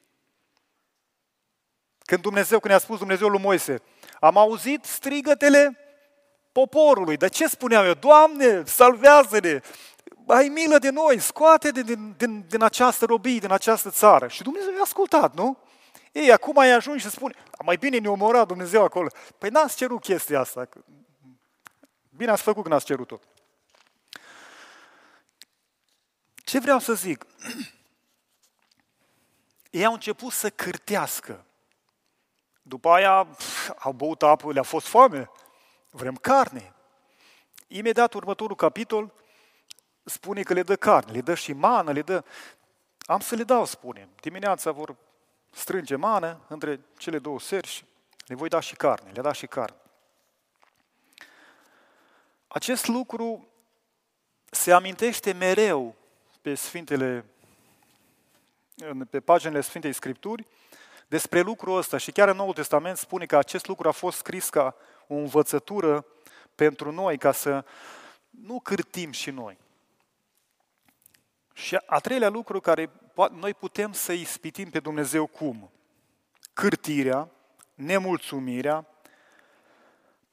Când 2.00 2.22
Dumnezeu, 2.22 2.60
când 2.60 2.74
i-a 2.74 2.80
spus 2.80 2.98
Dumnezeu 2.98 3.28
lui 3.28 3.40
Moise, 3.40 3.82
am 4.20 4.38
auzit 4.38 4.86
strigătele 4.86 5.78
poporului. 6.52 7.18
Dar 7.18 7.30
ce 7.30 7.48
spuneam 7.48 7.86
eu? 7.86 7.94
Doamne, 7.94 8.64
salvează-ne! 8.66 9.60
Ai 10.28 10.48
milă 10.48 10.78
de 10.78 10.90
noi, 10.90 11.20
scoate 11.20 11.72
din, 11.72 11.86
din, 11.86 12.14
din, 12.18 12.46
din 12.48 12.64
această 12.64 13.06
robie, 13.06 13.40
din 13.40 13.52
această 13.52 13.90
țară. 13.90 14.28
Și 14.28 14.44
Dumnezeu 14.44 14.74
i-a 14.74 14.82
ascultat, 14.82 15.34
nu? 15.34 15.58
Ei, 16.12 16.32
acum 16.32 16.58
ai 16.58 16.72
ajuns 16.72 17.02
și 17.02 17.10
spune, 17.10 17.36
mai 17.64 17.78
bine 17.78 17.98
ne 17.98 18.10
omora 18.10 18.46
Dumnezeu 18.46 18.84
acolo. 18.84 19.10
Păi 19.38 19.50
n-ați 19.50 19.76
cerut 19.76 20.02
chestia 20.02 20.40
asta. 20.40 20.70
Bine 22.10 22.32
ați 22.32 22.42
făcut 22.42 22.62
când 22.62 22.76
ați 22.76 22.86
cerut-o. 22.86 23.20
Ce 26.36 26.60
vreau 26.60 26.80
să 26.80 26.94
zic? 26.94 27.26
Ei 29.70 29.86
au 29.86 29.94
început 29.94 30.32
să 30.32 30.50
cârtească. 30.50 31.46
După 32.62 32.90
aia 32.90 33.24
pf, 33.24 33.72
au 33.78 33.92
băut 33.92 34.24
apă, 34.24 34.52
le-a 34.52 34.64
fost 34.64 34.88
foame. 34.88 35.30
Vrem 35.90 36.16
carne. 36.16 36.74
Imediat 37.68 38.14
următorul 38.14 38.56
capitol 38.56 39.14
spune 40.04 40.44
că 40.44 40.54
le 40.54 40.64
dă 40.64 40.76
carne, 40.76 41.12
le 41.12 41.22
dă 41.22 41.36
și 41.36 41.54
mană, 41.54 41.92
le 41.92 42.02
dă... 42.02 42.24
Am 43.06 43.20
să 43.20 43.36
le 43.36 43.44
dau, 43.44 43.66
spune. 43.66 44.10
Dimineața 44.22 44.72
vor 44.72 44.96
strânge 45.52 45.96
mană 45.96 46.40
între 46.48 46.80
cele 46.98 47.20
două 47.20 47.40
seri 47.40 47.68
și 47.68 47.84
le 48.26 48.36
voi 48.36 48.50
da 48.50 48.60
și 48.60 48.76
carne, 48.76 49.12
le-a 49.12 49.24
dat 49.24 49.36
și 49.36 49.48
carne. 49.48 49.78
Acest 52.48 52.88
lucru 52.88 53.48
se 54.46 54.72
amintește 54.72 55.32
mereu 55.32 55.96
pe 56.42 56.56
Sfintele, 56.56 57.26
pe 59.10 59.20
paginile 59.20 59.62
Sfintei 59.62 59.94
Scripturi 59.94 60.46
despre 61.08 61.42
lucrul 61.42 61.78
ăsta 61.78 61.98
și 61.98 62.12
chiar 62.12 62.28
în 62.28 62.36
Noul 62.36 62.54
Testament 62.54 62.98
spune 62.98 63.26
că 63.26 63.38
acest 63.38 63.68
lucru 63.68 63.88
a 63.88 63.92
fost 63.92 64.18
scris 64.18 64.50
ca 64.50 64.76
o 65.08 65.14
învățătură 65.14 66.06
pentru 66.56 66.92
noi, 66.92 67.18
ca 67.18 67.32
să 67.32 67.66
nu 68.30 68.60
cârtim 68.60 69.12
și 69.12 69.32
noi. 69.32 69.58
Și 71.54 71.76
a 71.86 72.00
treilea 72.00 72.30
lucru 72.30 72.60
care 72.60 72.90
noi 73.28 73.54
putem 73.54 73.94
să 73.94 74.12
ispitim 74.12 74.70
pe 74.70 74.80
Dumnezeu 74.80 75.28
cum? 75.28 75.72
Cârtirea, 76.54 77.30
nemulțumirea, 77.74 78.88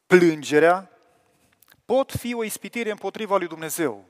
plângerea 0.07 0.91
pot 1.84 2.12
fi 2.12 2.34
o 2.34 2.45
ispitire 2.45 2.91
împotriva 2.91 3.37
lui 3.37 3.47
Dumnezeu. 3.47 4.05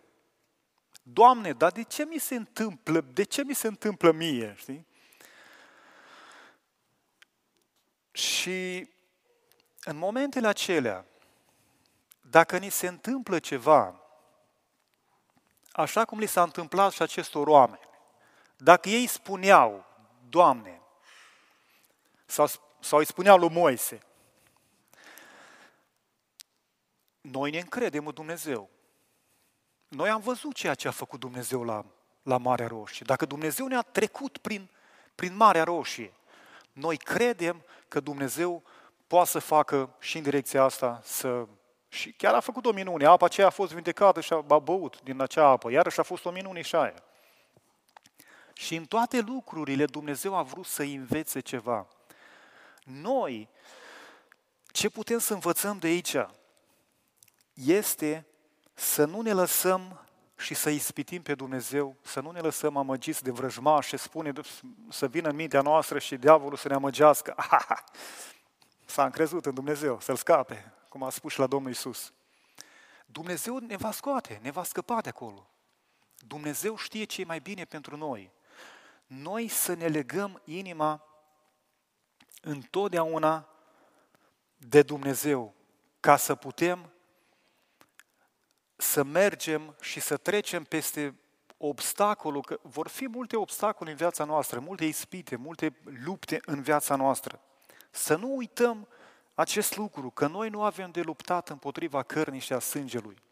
Doamne, 1.02 1.52
dar 1.52 1.72
de 1.72 1.82
ce 1.82 2.04
mi 2.04 2.18
se 2.18 2.34
întâmplă, 2.34 3.00
de 3.00 3.22
ce 3.22 3.44
mi 3.44 3.54
se 3.54 3.66
întâmplă 3.66 4.12
mie, 4.12 4.54
știi? 4.58 4.86
Și 8.10 8.88
în 9.84 9.96
momentele 9.96 10.46
acelea, 10.46 11.06
dacă 12.20 12.58
ni 12.58 12.68
se 12.68 12.86
întâmplă 12.86 13.38
ceva, 13.38 14.00
așa 15.72 16.04
cum 16.04 16.18
li 16.18 16.26
s-a 16.26 16.42
întâmplat 16.42 16.92
și 16.92 17.02
acestor 17.02 17.46
oameni, 17.46 17.80
dacă 18.56 18.88
ei 18.88 19.06
spuneau, 19.06 19.84
Doamne, 20.28 20.80
sau, 22.26 22.46
sau 22.80 22.98
îi 22.98 23.06
spuneau 23.06 23.38
lui 23.38 23.48
Moise, 23.48 24.00
noi 27.20 27.50
ne 27.50 27.58
încredem 27.58 28.06
în 28.06 28.14
Dumnezeu. 28.14 28.70
Noi 29.88 30.08
am 30.08 30.20
văzut 30.20 30.54
ceea 30.54 30.74
ce 30.74 30.88
a 30.88 30.90
făcut 30.90 31.20
Dumnezeu 31.20 31.64
la, 31.64 31.84
la 32.22 32.36
Marea 32.36 32.66
Roșie. 32.66 33.04
Dacă 33.06 33.26
Dumnezeu 33.26 33.66
ne-a 33.66 33.82
trecut 33.82 34.38
prin, 34.38 34.68
prin 35.14 35.36
Marea 35.36 35.64
Roșie, 35.64 36.12
noi 36.72 36.96
credem 36.96 37.64
că 37.88 38.00
Dumnezeu 38.00 38.62
poate 39.06 39.28
să 39.28 39.38
facă 39.38 39.94
și 39.98 40.16
în 40.16 40.22
direcția 40.22 40.62
asta 40.62 41.00
să... 41.04 41.46
Și 41.88 42.12
chiar 42.12 42.34
a 42.34 42.40
făcut 42.40 42.66
o 42.66 42.72
minune. 42.72 43.04
Apa 43.04 43.24
aceea 43.24 43.46
a 43.46 43.50
fost 43.50 43.72
vindecată 43.72 44.20
și 44.20 44.32
a 44.32 44.58
băut 44.58 45.02
din 45.02 45.20
acea 45.20 45.46
apă. 45.46 45.70
Iarăși 45.70 46.00
a 46.00 46.02
fost 46.02 46.24
o 46.24 46.30
minune 46.30 46.60
și 46.62 46.74
aia. 46.74 47.02
Și 48.58 48.74
în 48.74 48.84
toate 48.84 49.20
lucrurile 49.20 49.84
Dumnezeu 49.84 50.34
a 50.34 50.42
vrut 50.42 50.66
să 50.66 50.82
învețe 50.82 51.40
ceva. 51.40 51.86
Noi, 52.84 53.48
ce 54.66 54.88
putem 54.88 55.18
să 55.18 55.32
învățăm 55.32 55.78
de 55.78 55.86
aici? 55.86 56.16
Este 57.52 58.26
să 58.74 59.04
nu 59.04 59.20
ne 59.20 59.32
lăsăm 59.32 60.06
și 60.36 60.54
să 60.54 60.70
ispitim 60.70 61.22
pe 61.22 61.34
Dumnezeu, 61.34 61.96
să 62.02 62.20
nu 62.20 62.30
ne 62.30 62.40
lăsăm 62.40 62.76
amăgiți 62.76 63.22
de 63.22 63.30
vrăjmaș 63.30 63.86
și 63.86 63.96
spune 63.96 64.32
să 64.88 65.08
vină 65.08 65.28
în 65.28 65.36
mintea 65.36 65.60
noastră 65.60 65.98
și 65.98 66.16
diavolul 66.16 66.56
să 66.56 66.68
ne 66.68 66.74
amăgească. 66.74 67.34
S-a 68.84 69.04
încrezut 69.04 69.46
în 69.46 69.54
Dumnezeu, 69.54 70.00
să-l 70.00 70.16
scape, 70.16 70.72
cum 70.88 71.02
a 71.02 71.10
spus 71.10 71.32
și 71.32 71.38
la 71.38 71.46
Domnul 71.46 71.70
Isus. 71.70 72.12
Dumnezeu 73.06 73.58
ne 73.58 73.76
va 73.76 73.90
scoate, 73.90 74.38
ne 74.42 74.50
va 74.50 74.62
scăpa 74.62 75.00
de 75.00 75.08
acolo. 75.08 75.50
Dumnezeu 76.26 76.76
știe 76.76 77.04
ce 77.04 77.20
e 77.20 77.24
mai 77.24 77.40
bine 77.40 77.64
pentru 77.64 77.96
noi. 77.96 78.34
Noi 79.06 79.48
să 79.48 79.74
ne 79.74 79.86
legăm 79.86 80.42
inima 80.44 81.04
întotdeauna 82.40 83.48
de 84.56 84.82
Dumnezeu, 84.82 85.54
ca 86.00 86.16
să 86.16 86.34
putem 86.34 86.90
să 88.76 89.02
mergem 89.02 89.76
și 89.80 90.00
să 90.00 90.16
trecem 90.16 90.64
peste 90.64 91.18
obstacolul, 91.56 92.42
că 92.42 92.58
vor 92.62 92.88
fi 92.88 93.08
multe 93.08 93.36
obstacole 93.36 93.90
în 93.90 93.96
viața 93.96 94.24
noastră, 94.24 94.60
multe 94.60 94.84
ispite, 94.84 95.36
multe 95.36 95.76
lupte 95.84 96.40
în 96.44 96.62
viața 96.62 96.96
noastră. 96.96 97.40
Să 97.90 98.16
nu 98.16 98.36
uităm 98.36 98.88
acest 99.34 99.76
lucru, 99.76 100.10
că 100.10 100.26
noi 100.26 100.48
nu 100.48 100.62
avem 100.62 100.90
de 100.90 101.00
luptat 101.00 101.48
împotriva 101.48 102.02
cărnii 102.02 102.40
și 102.40 102.52
a 102.52 102.58
sângelui. 102.58 103.22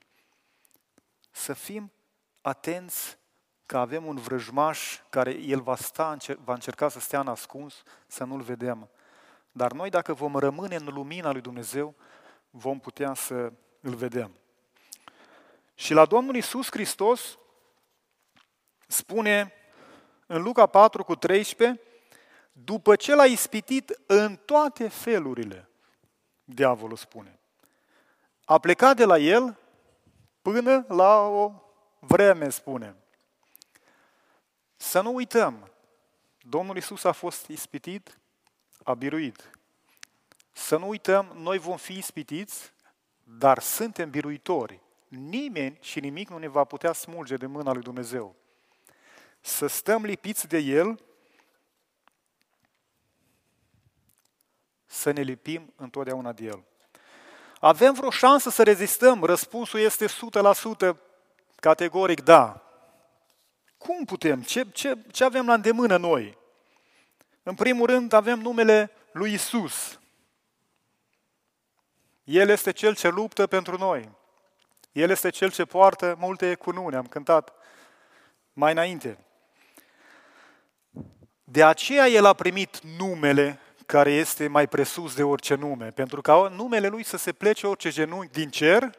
Să 1.31 1.53
fim 1.53 1.93
atenți 2.41 3.19
că 3.67 3.79
avem 3.79 4.07
un 4.07 4.17
vrăjmaș 4.17 4.99
care 5.11 5.31
el 5.31 5.61
va, 5.61 5.77
sta, 5.77 6.17
va 6.45 6.53
încerca 6.53 6.89
să 6.89 7.01
stea 7.01 7.21
în 7.21 7.29
ascuns, 7.29 7.83
să 8.07 8.25
nu-l 8.25 8.41
vedem. 8.41 8.89
Dar 9.53 9.73
noi, 9.73 9.91
dacă 9.91 10.13
vom 10.13 10.37
rămâne 10.37 10.77
în 10.77 10.87
lumina 10.87 11.33
lui 11.33 11.41
Dumnezeu, 11.41 11.95
vom 12.51 12.81
putea 12.81 13.15
să 13.15 13.53
îl 13.81 13.95
vedem. 13.95 14.31
Și 15.75 15.93
la 15.93 16.05
Domnul 16.05 16.37
Isus 16.37 16.71
Hristos 16.71 17.39
spune 18.87 19.53
în 20.27 20.43
Luca 20.43 20.67
4 20.67 21.05
cu 21.05 21.15
13, 21.15 21.81
după 22.53 22.97
ce 22.97 23.15
l-a 23.15 23.25
ispitit 23.25 24.01
în 24.07 24.37
toate 24.45 24.89
felurile, 24.89 25.69
diavolul 26.45 26.97
spune, 26.97 27.39
a 28.45 28.59
plecat 28.59 28.97
de 28.97 29.05
la 29.05 29.19
el 29.19 29.59
până 30.43 30.85
la 30.89 31.21
o 31.21 31.53
vreme, 31.99 32.49
spune. 32.49 32.97
Să 34.77 35.01
nu 35.01 35.15
uităm, 35.15 35.71
Domnul 36.41 36.77
Isus 36.77 37.05
a 37.05 37.13
fost 37.13 37.47
ispitit, 37.47 38.19
a 38.83 38.95
biruit. 38.95 39.51
Să 40.53 40.77
nu 40.77 40.89
uităm, 40.89 41.33
noi 41.35 41.59
vom 41.59 41.77
fi 41.77 41.99
ispitiți, 41.99 42.73
dar 43.23 43.59
suntem 43.59 44.11
biruitori 44.11 44.81
nimeni 45.09 45.79
și 45.81 46.01
nimic 46.01 46.29
nu 46.29 46.39
ne 46.39 46.49
va 46.49 46.65
putea 46.65 46.93
smulge 46.93 47.37
de 47.37 47.47
mâna 47.47 47.73
lui 47.73 47.83
Dumnezeu. 47.83 48.35
Să 49.41 49.67
stăm 49.67 50.05
lipiți 50.05 50.49
de 50.49 50.59
El, 50.59 51.01
să 54.87 55.11
ne 55.11 55.21
lipim 55.21 55.73
întotdeauna 55.77 56.33
de 56.33 56.45
El. 56.45 56.65
Avem 57.61 57.95
vreo 57.95 58.11
șansă 58.11 58.51
să 58.51 58.63
rezistăm? 58.63 59.25
Răspunsul 59.25 59.81
este 59.81 60.07
100% 60.07 60.11
categoric 61.57 62.23
da. 62.23 62.64
Cum 63.87 64.05
putem? 64.05 64.43
Ce, 64.43 64.67
ce, 64.73 64.99
ce 65.11 65.25
avem 65.25 65.47
la 65.47 65.55
îndemână 65.55 65.97
noi? 65.97 66.39
În 67.43 67.55
primul 67.55 67.87
rând 67.87 68.13
avem 68.13 68.39
numele 68.41 68.91
lui 69.13 69.33
Isus. 69.33 70.01
El 72.25 72.49
este 72.49 72.73
cel 72.73 72.95
ce 72.95 73.09
luptă 73.09 73.47
pentru 73.47 73.77
noi. 73.77 74.11
El 74.93 75.11
este 75.11 75.31
cel 75.31 75.51
ce 75.51 75.65
poartă 75.65 76.17
multe 76.19 76.55
cunune, 76.55 76.97
am 76.97 77.07
cântat 77.07 77.53
mai 78.53 78.73
înainte. 78.73 79.19
De 81.45 81.65
aceea 81.65 82.09
el 82.09 82.25
a 82.25 82.33
primit 82.33 82.81
numele 82.81 83.59
care 83.87 84.13
este 84.13 84.49
mai 84.49 84.69
presus 84.69 85.15
de 85.15 85.23
orice 85.23 85.55
nume, 85.55 85.91
pentru 85.91 86.21
ca 86.21 86.49
numele 86.49 86.89
lui 86.89 87.03
să 87.03 87.17
se 87.17 87.33
plece 87.33 87.67
orice 87.67 87.91
genunchi 87.91 88.33
din 88.33 88.51
cer, 88.51 88.91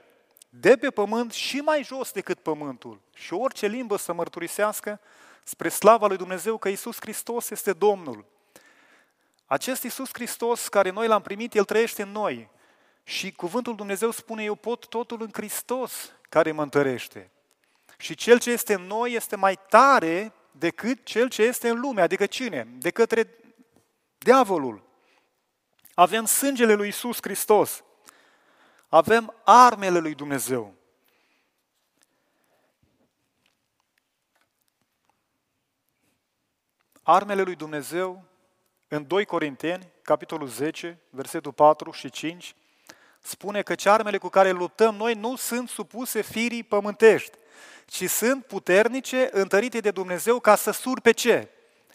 de 0.50 0.78
pe 0.78 0.90
pământ 0.90 1.32
și 1.32 1.58
mai 1.58 1.84
jos 1.84 2.12
decât 2.12 2.40
pământul. 2.40 3.04
Și 3.16 3.34
orice 3.34 3.68
limbă 3.68 3.98
să 3.98 4.14
mărturisească 4.14 5.00
spre 5.44 5.70
slava 5.70 6.08
lui 6.08 6.18
Dumnezeu 6.18 6.58
că 6.58 6.70
Isus 6.70 6.98
Hristos 7.00 7.50
este 7.50 7.74
Domnul. 7.74 8.26
Acest 9.46 9.84
Isus 9.84 10.10
Hristos 10.14 10.68
care 10.68 10.90
noi 10.90 11.08
l-am 11.08 11.22
primit, 11.22 11.54
El 11.54 11.64
trăiește 11.64 12.02
în 12.02 12.12
noi. 12.12 12.50
Și 13.04 13.32
cuvântul 13.32 13.76
Dumnezeu 13.76 14.12
spune, 14.12 14.44
eu 14.44 14.56
pot 14.56 14.88
totul 14.88 15.22
în 15.22 15.30
Hristos 15.34 16.12
care 16.30 16.52
mă 16.52 16.62
întărește. 16.62 17.32
Și 17.98 18.16
cel 18.16 18.40
ce 18.40 18.52
este 18.52 18.74
în 18.74 18.82
noi 18.82 19.14
este 19.14 19.36
mai 19.36 19.60
tare 19.70 20.34
decât 20.52 21.06
cel 21.06 21.30
ce 21.30 21.42
este 21.42 21.70
în 21.70 21.80
lume, 21.80 22.02
adică 22.02 22.26
cine? 22.26 22.68
De 22.78 22.90
către 22.90 23.38
diavolul. 24.18 24.84
Avem 25.94 26.26
sângele 26.26 26.74
lui 26.74 26.88
Isus 26.88 27.18
Hristos. 27.22 27.84
Avem 28.88 29.36
armele 29.44 30.00
lui 30.00 30.16
Dumnezeu. 30.16 30.74
Armele 37.08 37.42
lui 37.42 37.56
Dumnezeu 37.56 38.24
în 38.88 39.08
2 39.08 39.26
Corinteni, 39.26 39.92
capitolul 40.02 40.48
10, 40.48 41.00
versetul 41.10 41.54
4 41.54 41.92
și 41.92 42.10
5, 42.10 42.56
spune 43.20 43.62
că 43.62 43.76
armele 43.90 44.18
cu 44.18 44.30
care 44.30 44.52
luptăm 44.52 44.96
noi 44.96 45.14
nu 45.14 45.36
sunt 45.36 45.70
supuse 45.70 46.22
firii 46.22 46.64
pământești, 46.64 47.38
ci 47.86 48.10
sunt 48.10 48.46
puternice, 48.46 49.30
întărite 49.32 49.80
de 49.80 49.92
Dumnezeu 49.92 50.40
ca 50.40 50.56
să 50.56 50.72
surpe 50.72 51.12
ce? 51.12 51.50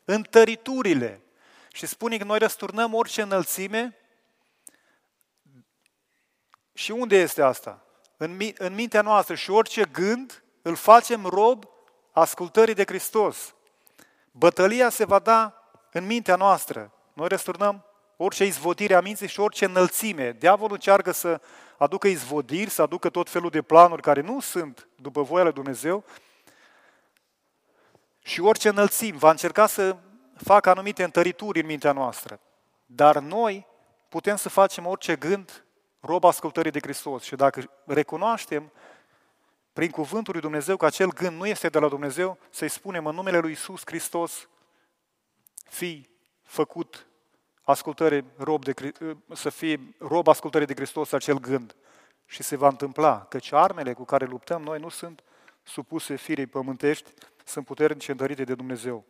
Întăriturile. 0.05 1.23
Și 1.73 1.87
spune 1.87 2.17
că 2.17 2.25
noi 2.25 2.39
răsturnăm 2.39 2.95
orice 2.95 3.23
înălțime. 3.23 3.97
Și 6.73 6.91
unde 6.91 7.17
este 7.17 7.43
asta? 7.43 7.85
În, 8.17 8.41
în 8.57 8.75
mintea 8.75 9.03
noastră. 9.03 9.35
Și 9.35 9.51
orice 9.51 9.85
gând 9.85 10.43
îl 10.63 10.75
facem 10.75 11.27
rob 11.27 11.65
ascultării 12.13 12.75
de 12.75 12.85
Hristos. 12.85 13.55
Bătălia 14.31 14.89
se 14.89 15.05
va 15.05 15.19
da 15.19 15.55
în 15.93 16.07
mintea 16.07 16.37
noastră. 16.37 16.93
Noi 17.13 17.29
răsturnăm 17.29 17.85
orice 18.17 18.45
izvodire 18.45 18.95
a 18.95 19.01
minții 19.01 19.29
și 19.29 19.41
orice 19.41 19.65
înălțime. 19.65 20.33
Diavolul 20.39 20.73
încearcă 20.73 21.13
să 21.13 21.41
aducă 21.79 22.07
izvodiri, 22.07 22.71
să 22.71 22.83
aducă 22.83 23.11
tot 23.11 23.31
felul 23.31 23.51
de 23.51 23.63
planuri 23.63 24.03
care 24.03 24.21
nu 24.21 24.41
sunt 24.41 24.89
după 24.97 25.23
voia 25.23 25.43
lui 25.43 25.53
Dumnezeu 25.53 26.05
și 28.23 28.41
orice 28.41 28.69
înălțim 28.69 29.17
va 29.17 29.31
încerca 29.31 29.67
să 29.67 29.97
facă 30.37 30.71
anumite 30.71 31.03
întărituri 31.03 31.61
în 31.61 31.67
mintea 31.67 31.93
noastră. 31.93 32.41
Dar 32.87 33.19
noi 33.19 33.67
putem 34.09 34.37
să 34.37 34.49
facem 34.49 34.87
orice 34.87 35.17
gând 35.17 35.65
rob 36.01 36.25
ascultării 36.25 36.71
de 36.71 36.79
Hristos 36.83 37.23
și 37.23 37.37
dacă 37.37 37.71
recunoaștem 37.87 38.73
prin 39.73 39.91
cuvântul 39.91 40.33
lui 40.33 40.43
Dumnezeu 40.43 40.77
că 40.77 40.87
acel 40.87 41.13
gând 41.13 41.37
nu 41.37 41.47
este 41.47 41.69
de 41.69 41.79
la 41.79 41.89
Dumnezeu, 41.89 42.39
să-i 42.51 42.69
spunem 42.69 43.07
în 43.07 43.15
numele 43.15 43.39
lui 43.39 43.53
Isus 43.53 43.83
Hristos, 43.85 44.49
fii 45.69 46.11
făcut 46.43 47.07
ascultării 47.63 48.25
rob 48.37 48.65
de, 48.65 48.93
să 49.33 49.51
fie 49.51 49.95
rob 49.99 50.29
ascultării 50.29 50.67
de 50.67 50.75
Hristos 50.75 51.13
acel 51.13 51.39
gând. 51.39 51.77
Și 52.27 52.43
se 52.43 52.57
va 52.57 52.69
întâmpla, 52.69 53.25
căci 53.25 53.53
armele 53.53 53.93
cu 53.93 54.05
care 54.05 54.25
luptăm 54.25 54.63
noi 54.63 54.79
nu 54.79 54.89
sunt 54.89 55.23
supuse 55.63 56.17
firii 56.17 56.47
pământești, 56.47 57.11
sunt 57.45 57.65
puternice 57.65 58.11
întărite 58.11 58.45
de 58.45 58.55
Dumnezeu. 58.55 59.05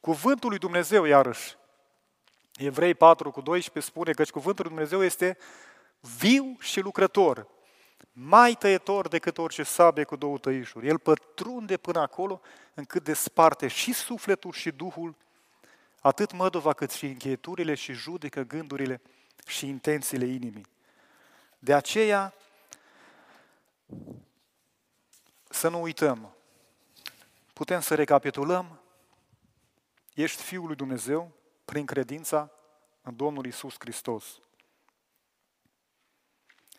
Cuvântul 0.00 0.48
lui 0.48 0.58
Dumnezeu, 0.58 1.04
iarăși, 1.04 1.56
Evrei 2.56 2.94
4 2.94 3.30
cu 3.30 3.40
12 3.40 3.92
spune 3.92 4.12
că 4.12 4.24
cuvântul 4.24 4.64
lui 4.64 4.74
Dumnezeu 4.74 5.04
este 5.04 5.38
viu 6.18 6.56
și 6.58 6.80
lucrător, 6.80 7.46
mai 8.12 8.54
tăietor 8.54 9.08
decât 9.08 9.38
orice 9.38 9.62
sabie 9.62 10.04
cu 10.04 10.16
două 10.16 10.38
tăișuri. 10.38 10.86
El 10.86 10.98
pătrunde 10.98 11.76
până 11.76 12.00
acolo 12.00 12.40
încât 12.74 13.04
desparte 13.04 13.68
și 13.68 13.92
sufletul 13.92 14.52
și 14.52 14.70
duhul, 14.70 15.16
atât 16.00 16.32
măduva 16.32 16.72
cât 16.72 16.90
și 16.90 17.06
încheieturile 17.06 17.74
și 17.74 17.92
judecă 17.92 18.42
gândurile 18.42 19.00
și 19.46 19.68
intențiile 19.68 20.24
inimii. 20.24 20.66
De 21.58 21.74
aceea, 21.74 22.34
să 25.48 25.68
nu 25.68 25.82
uităm, 25.82 26.34
putem 27.52 27.80
să 27.80 27.94
recapitulăm, 27.94 28.80
ești 30.14 30.42
Fiul 30.42 30.66
lui 30.66 30.76
Dumnezeu 30.76 31.32
prin 31.64 31.86
credința 31.86 32.50
în 33.02 33.16
Domnul 33.16 33.46
Isus 33.46 33.74
Hristos. 33.78 34.38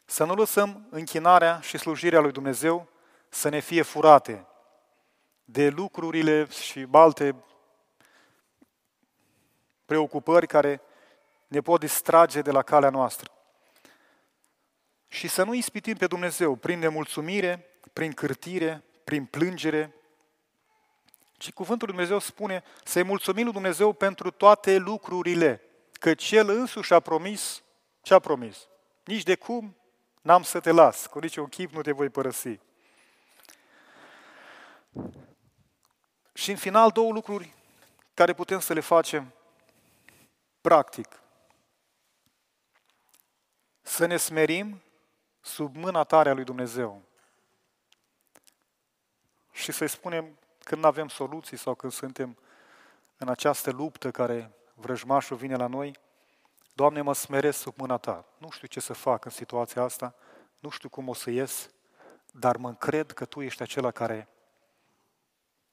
Să 0.06 0.24
nu 0.24 0.34
lăsăm 0.34 0.88
închinarea 0.90 1.60
și 1.60 1.78
slujirea 1.78 2.20
lui 2.20 2.32
Dumnezeu 2.32 2.88
să 3.30 3.50
ne 3.50 3.60
fie 3.60 3.82
furate 3.82 4.48
de 5.46 5.70
lucrurile 5.70 6.50
și 6.50 6.88
alte 6.92 7.36
preocupări 9.86 10.48
care 10.48 10.82
ne 11.48 11.62
pot 11.62 11.80
distrage 11.80 12.42
de 12.42 12.52
la 12.52 12.62
calea 12.62 12.90
noastră. 12.90 13.32
Și 15.08 15.28
să 15.28 15.44
nu 15.44 15.54
ispitim 15.54 15.96
pe 15.96 16.08
Dumnezeu 16.08 16.56
prin 16.56 16.80
nemulțumire, 16.80 17.66
prin 17.94 18.12
cârtire, 18.12 18.84
prin 19.04 19.26
plângere, 19.26 19.96
ci 21.38 21.52
cuvântul 21.52 21.88
lui 21.88 21.96
Dumnezeu 21.96 22.20
spune 22.20 22.64
să-i 22.84 23.04
mulțumim 23.04 23.44
lui 23.44 23.54
Dumnezeu 23.54 23.94
pentru 23.94 24.32
toate 24.32 24.78
lucrurile, 24.78 25.62
căci 25.92 26.32
El 26.32 26.50
însuși 26.50 26.94
a 26.94 27.00
promis 27.00 27.64
ce 28.02 28.14
a 28.14 28.20
promis. 28.20 28.68
Nici 29.04 29.24
de 29.24 29.36
cum 29.36 29.76
n-am 30.26 30.44
să 30.44 30.60
te 30.60 30.72
las, 30.72 31.06
cu 31.06 31.20
niciun 31.20 31.48
chip 31.48 31.72
nu 31.72 31.82
te 31.82 31.92
voi 31.92 32.10
părăsi. 32.10 32.60
Și 36.34 36.50
în 36.52 36.58
final 36.58 36.92
două 36.92 37.12
lucruri 37.12 37.54
care 38.14 38.34
putem 38.34 38.60
să 38.60 38.74
le 38.74 38.80
facem 38.80 39.34
practic. 40.62 41.20
Să 43.82 44.06
ne 44.06 44.18
smerim 44.18 44.82
sub 45.42 45.76
mâna 45.76 46.04
tare 46.04 46.30
a 46.30 46.34
lui 46.34 46.44
Dumnezeu. 46.44 47.02
Și 49.52 49.72
să-i 49.72 49.90
spunem 49.90 50.38
când 50.64 50.82
nu 50.82 50.88
avem 50.88 51.08
soluții 51.08 51.58
sau 51.58 51.76
când 51.76 51.92
suntem 51.92 52.38
în 53.18 53.30
această 53.30 53.72
luptă 53.72 54.12
care 54.12 54.52
vrăjmașul 54.74 55.38
vine 55.38 55.56
la 55.56 55.68
noi, 55.68 56.00
Doamne, 56.76 57.02
mă 57.02 57.14
smeresc 57.14 57.60
sub 57.60 57.74
mâna 57.78 57.98
Ta. 57.98 58.26
Nu 58.38 58.50
știu 58.50 58.68
ce 58.68 58.80
să 58.80 58.94
fac 58.94 59.26
în 59.26 59.32
situația 59.32 59.82
asta, 59.82 60.16
nu 60.60 60.70
știu 60.70 60.90
cum 60.90 61.08
o 61.08 61.14
să 61.14 61.30
ies, 61.30 61.70
dar 62.32 62.58
mă 62.58 62.68
încred 62.68 63.12
că 63.12 63.26
Tu 63.26 63.42
ești 63.42 63.62
acela 63.62 63.92
care 63.92 64.28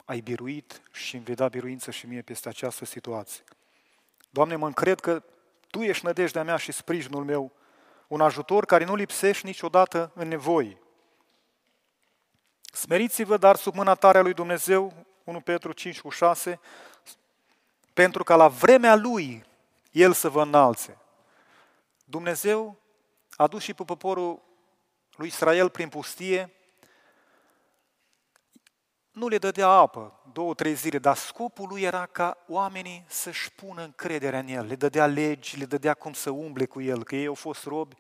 ai 0.05 0.21
biruit 0.21 0.83
și 0.93 1.15
îmi 1.15 1.25
vei 1.25 1.35
da 1.35 1.49
biruință 1.49 1.91
și 1.91 2.07
mie 2.07 2.23
peste 2.23 2.49
această 2.49 2.85
situație. 2.85 3.45
Doamne, 4.31 4.57
mă 4.57 4.67
încred 4.67 5.01
că 5.01 5.23
Tu 5.71 5.83
ești 5.83 6.05
nădejdea 6.05 6.43
mea 6.43 6.57
și 6.57 6.73
sprijinul 6.73 7.25
meu, 7.25 7.53
un 8.07 8.21
ajutor 8.21 8.65
care 8.65 8.85
nu 8.85 8.95
lipsești 8.95 9.47
niciodată 9.47 10.11
în 10.15 10.29
nevoi. 10.29 10.79
Smeriți-vă, 12.73 13.37
dar 13.37 13.57
sub 13.57 13.75
mâna 13.75 13.95
tare 13.95 14.19
a 14.19 14.23
lui 14.23 14.35
Dumnezeu, 14.35 15.07
1 15.25 15.41
Petru 15.41 15.73
5 15.73 16.01
cu 16.01 16.09
6, 16.09 16.61
pentru 17.93 18.25
ca 18.25 18.37
la 18.37 18.49
vremea 18.49 18.95
Lui 18.95 19.51
El 19.93 20.13
să 20.13 20.29
vă 20.29 20.43
înalțe. 20.43 20.99
Dumnezeu 22.05 22.77
a 23.37 23.47
dus 23.47 23.63
și 23.63 23.75
pe 23.75 23.85
poporul 23.85 24.43
lui 25.17 25.27
Israel 25.27 25.71
prin 25.71 25.89
pustie, 25.89 26.53
nu 29.11 29.29
le 29.29 29.39
dădea 29.39 29.69
apă 29.69 30.21
două, 30.33 30.55
trei 30.55 30.75
zile, 30.75 30.99
dar 30.99 31.17
scopul 31.17 31.69
lui 31.69 31.83
era 31.83 32.07
ca 32.07 32.39
oamenii 32.49 33.05
să-și 33.09 33.53
pună 33.53 33.83
încrederea 33.83 34.39
în 34.39 34.49
el. 34.49 34.67
Le 34.67 34.75
dădea 34.75 35.07
legi, 35.07 35.59
le 35.59 35.65
dădea 35.65 35.95
cum 35.95 36.13
să 36.13 36.31
umble 36.31 36.67
cu 36.67 36.81
el, 36.81 37.05
că 37.05 37.17
ei 37.17 37.27
au 37.27 37.35
fost 37.35 37.65
robi. 37.65 37.97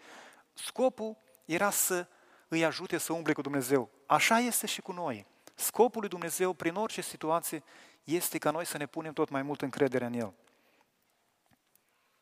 Scopul 0.52 1.16
era 1.44 1.70
să 1.70 2.06
îi 2.48 2.64
ajute 2.64 2.98
să 2.98 3.12
umble 3.12 3.32
cu 3.32 3.40
Dumnezeu. 3.40 3.90
Așa 4.06 4.38
este 4.38 4.66
și 4.66 4.80
cu 4.80 4.92
noi. 4.92 5.26
Scopul 5.54 6.00
lui 6.00 6.08
Dumnezeu, 6.08 6.52
prin 6.52 6.74
orice 6.74 7.00
situație, 7.00 7.62
este 8.04 8.38
ca 8.38 8.50
noi 8.50 8.66
să 8.66 8.76
ne 8.76 8.86
punem 8.86 9.12
tot 9.12 9.28
mai 9.28 9.42
mult 9.42 9.62
încredere 9.62 10.04
în 10.04 10.12
El. 10.12 10.34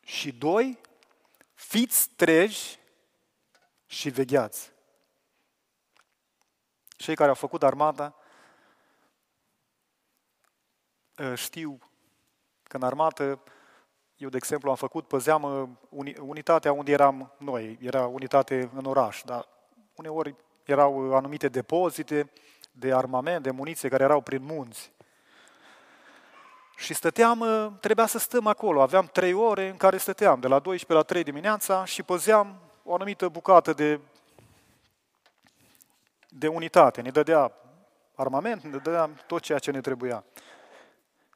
Și 0.03 0.31
doi, 0.31 0.79
fiți 1.53 2.09
treji 2.15 2.79
și 3.85 4.09
vegheați. 4.09 4.71
Cei 6.87 7.15
care 7.15 7.29
au 7.29 7.35
făcut 7.35 7.63
armata 7.63 8.15
ă, 11.19 11.35
știu 11.35 11.79
că 12.63 12.77
în 12.77 12.83
armată, 12.83 13.43
eu 14.17 14.29
de 14.29 14.37
exemplu 14.37 14.69
am 14.69 14.75
făcut, 14.75 15.07
păzeam 15.07 15.43
ă, 15.43 15.69
unitatea 16.19 16.71
unde 16.71 16.91
eram 16.91 17.33
noi, 17.37 17.77
era 17.81 18.05
unitate 18.05 18.69
în 18.73 18.85
oraș, 18.85 19.21
dar 19.25 19.47
uneori 19.95 20.35
erau 20.63 21.15
anumite 21.15 21.47
depozite 21.47 22.31
de 22.71 22.93
armament, 22.93 23.43
de 23.43 23.51
muniție 23.51 23.89
care 23.89 24.03
erau 24.03 24.21
prin 24.21 24.43
munți. 24.43 24.91
Și 26.81 26.93
stăteam, 26.93 27.41
ă, 27.41 27.73
trebuia 27.79 28.05
să 28.05 28.19
stăm 28.19 28.47
acolo. 28.47 28.81
Aveam 28.81 29.05
trei 29.05 29.33
ore 29.33 29.69
în 29.69 29.77
care 29.77 29.97
stăteam, 29.97 30.39
de 30.39 30.47
la 30.47 30.59
12 30.59 30.93
la 30.93 31.03
3 31.03 31.23
dimineața 31.23 31.85
și 31.85 32.03
păzeam 32.03 32.59
o 32.83 32.93
anumită 32.93 33.29
bucată 33.29 33.73
de, 33.73 33.99
de 36.29 36.47
unitate. 36.47 37.01
Ne 37.01 37.09
dădea 37.09 37.51
armament, 38.15 38.63
ne 38.63 38.69
dădea 38.69 39.09
tot 39.27 39.41
ceea 39.41 39.59
ce 39.59 39.71
ne 39.71 39.81
trebuia. 39.81 40.23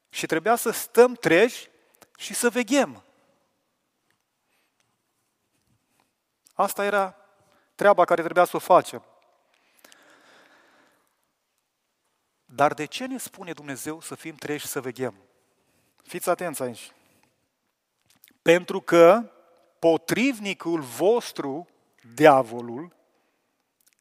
Și 0.09 0.25
trebuia 0.25 0.55
să 0.55 0.69
stăm 0.69 1.13
treji 1.13 1.69
și 2.17 2.33
să 2.33 2.49
veghem. 2.49 3.03
Asta 6.53 6.85
era 6.85 7.15
treaba 7.75 8.05
care 8.05 8.21
trebuia 8.21 8.45
să 8.45 8.55
o 8.55 8.59
facem. 8.59 9.03
Dar 12.45 12.73
de 12.73 12.85
ce 12.85 13.05
ne 13.05 13.17
spune 13.17 13.51
Dumnezeu 13.51 14.01
să 14.01 14.15
fim 14.15 14.35
treji 14.35 14.67
să 14.67 14.81
veghem? 14.81 15.24
Fiți 16.05 16.29
atenți 16.29 16.61
aici. 16.61 16.91
Pentru 18.41 18.81
că 18.81 19.31
potrivnicul 19.79 20.81
vostru, 20.81 21.67
diavolul, 22.13 22.95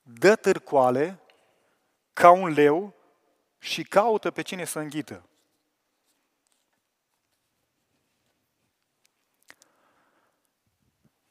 dă 0.02 0.36
târcoale 0.36 1.18
ca 2.12 2.30
un 2.30 2.48
leu 2.48 2.94
și 3.58 3.82
caută 3.82 4.30
pe 4.30 4.42
cine 4.42 4.64
să 4.64 4.78
înghită. 4.78 5.28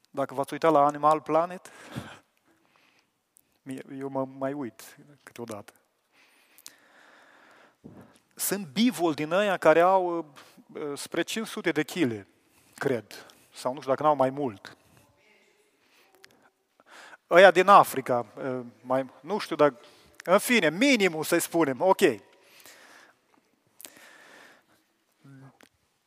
Dacă 0.09 0.33
v-ați 0.33 0.53
uitat 0.53 0.71
la 0.71 0.85
Animal 0.85 1.21
Planet, 1.21 1.71
eu 3.97 4.09
mă 4.09 4.25
mai 4.25 4.53
uit 4.53 4.97
câteodată. 5.23 5.73
Sunt 8.35 8.67
bivol 8.67 9.13
din 9.13 9.31
aia 9.31 9.57
care 9.57 9.79
au 9.79 10.17
uh, 10.17 10.25
spre 10.95 11.21
500 11.21 11.71
de 11.71 11.83
kg, 11.83 12.25
cred. 12.75 13.25
Sau 13.53 13.73
nu 13.73 13.79
știu 13.79 13.91
dacă 13.91 14.03
n-au 14.03 14.15
mai 14.15 14.29
mult. 14.29 14.77
Ăia 17.29 17.51
din 17.51 17.67
Africa, 17.67 18.25
uh, 18.37 18.59
mai, 18.81 19.09
nu 19.19 19.37
știu 19.37 19.55
dacă... 19.55 19.79
În 20.23 20.37
fine, 20.37 20.69
minimul 20.69 21.23
să-i 21.23 21.39
spunem, 21.39 21.81
ok. 21.81 22.01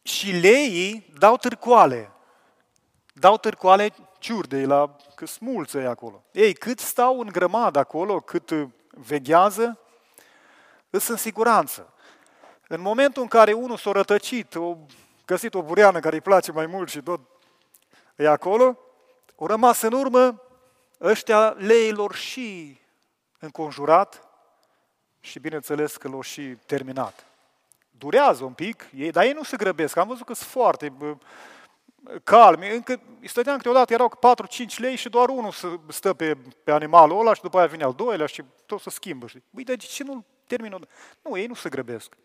Și 0.02 0.30
leii 0.30 1.12
dau 1.18 1.36
târcoale. 1.36 2.10
Dau 3.12 3.36
târcoale 3.36 3.94
ciurdei 4.18 4.64
la 4.64 4.96
că 5.14 5.26
smulță 5.26 5.78
e 5.78 5.86
acolo. 5.86 6.24
Ei, 6.32 6.54
cât 6.54 6.78
stau 6.78 7.20
în 7.20 7.26
grămadă 7.26 7.78
acolo, 7.78 8.20
cât 8.20 8.50
veghează, 8.90 9.80
îs 10.90 11.08
în 11.08 11.16
siguranță. 11.16 11.94
În 12.68 12.80
momentul 12.80 13.22
în 13.22 13.28
care 13.28 13.52
unul 13.52 13.76
s-a 13.76 13.92
rătăcit, 13.92 14.54
a 14.54 14.78
găsit 15.26 15.54
o 15.54 15.62
bureană 15.62 16.00
care 16.00 16.14
îi 16.14 16.20
place 16.20 16.52
mai 16.52 16.66
mult 16.66 16.88
și 16.88 17.00
tot 17.00 17.20
e 18.16 18.28
acolo, 18.28 18.78
au 19.36 19.46
rămas 19.46 19.80
în 19.80 19.92
urmă 19.92 20.42
ăștia 21.00 21.48
leilor 21.48 22.14
și 22.14 22.78
înconjurat 23.38 24.28
și 25.20 25.38
bineînțeles 25.38 25.96
că 25.96 26.08
l-au 26.08 26.20
și 26.20 26.42
terminat. 26.66 27.26
Durează 27.90 28.44
un 28.44 28.52
pic, 28.52 28.90
dar 29.10 29.24
ei 29.24 29.32
nu 29.32 29.42
se 29.42 29.56
grăbesc. 29.56 29.96
Am 29.96 30.08
văzut 30.08 30.26
că 30.26 30.34
sunt 30.34 30.48
foarte 30.48 30.92
calmi, 32.24 32.70
încă 32.70 33.00
îi 33.20 33.28
stăteam 33.28 33.56
câteodată, 33.56 33.92
erau 33.92 34.18
4-5 34.74 34.76
lei 34.76 34.96
și 34.96 35.08
doar 35.08 35.28
unul 35.28 35.52
stă 35.88 36.14
pe, 36.14 36.36
pe 36.64 36.70
animalul 36.70 37.20
ăla 37.20 37.34
și 37.34 37.42
după 37.42 37.58
aia 37.58 37.66
vine 37.66 37.84
al 37.84 37.92
doilea 37.92 38.26
și 38.26 38.44
tot 38.66 38.80
se 38.80 38.90
schimbă. 38.90 39.26
Știi? 39.26 39.42
Băi, 39.50 39.64
dar 39.64 39.76
de 39.76 39.84
ce 39.84 40.04
nu 40.04 40.24
termină? 40.46 40.78
Nu, 41.22 41.38
ei 41.38 41.46
nu 41.46 41.54
se 41.54 41.68
grăbesc. 41.68 42.16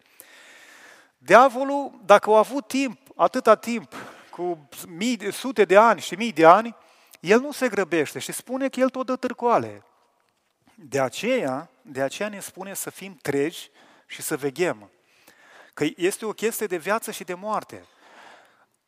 Diavolul, 1.24 2.02
dacă 2.06 2.30
au 2.30 2.36
avut 2.36 2.68
timp, 2.68 3.00
atâta 3.16 3.56
timp, 3.56 3.94
cu 4.32 4.70
mii, 4.88 5.32
sute 5.32 5.66
de 5.66 5.78
ani 5.78 6.02
și 6.02 6.16
mii 6.16 6.32
de 6.32 6.46
ani, 6.46 6.76
el 7.20 7.40
nu 7.40 7.52
se 7.52 7.70
grăbește 7.70 8.20
și 8.20 8.32
spune 8.32 8.70
că 8.70 8.80
el 8.80 8.90
tot 8.90 9.06
dă 9.06 9.16
târcoale. 9.16 9.86
De 10.76 11.00
aceea, 11.00 11.70
de 11.82 12.02
aceea 12.02 12.30
ne 12.30 12.40
spune 12.40 12.74
să 12.74 12.90
fim 12.90 13.18
treji 13.22 13.70
și 14.06 14.22
să 14.22 14.38
veghem. 14.38 14.92
Că 15.74 15.86
este 15.96 16.26
o 16.26 16.32
chestie 16.32 16.66
de 16.66 16.78
viață 16.78 17.12
și 17.12 17.24
de 17.24 17.34
moarte. 17.34 17.86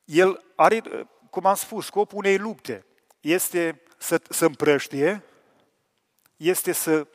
El 0.05 0.43
are, 0.55 0.81
cum 1.29 1.45
am 1.45 1.55
spus, 1.55 1.85
scopul 1.85 2.17
unei 2.17 2.37
lupte 2.37 2.85
este 3.21 3.81
să, 3.97 4.21
să 4.29 4.45
împrăștie, 4.45 5.23
este 6.37 6.71
să, 6.71 7.07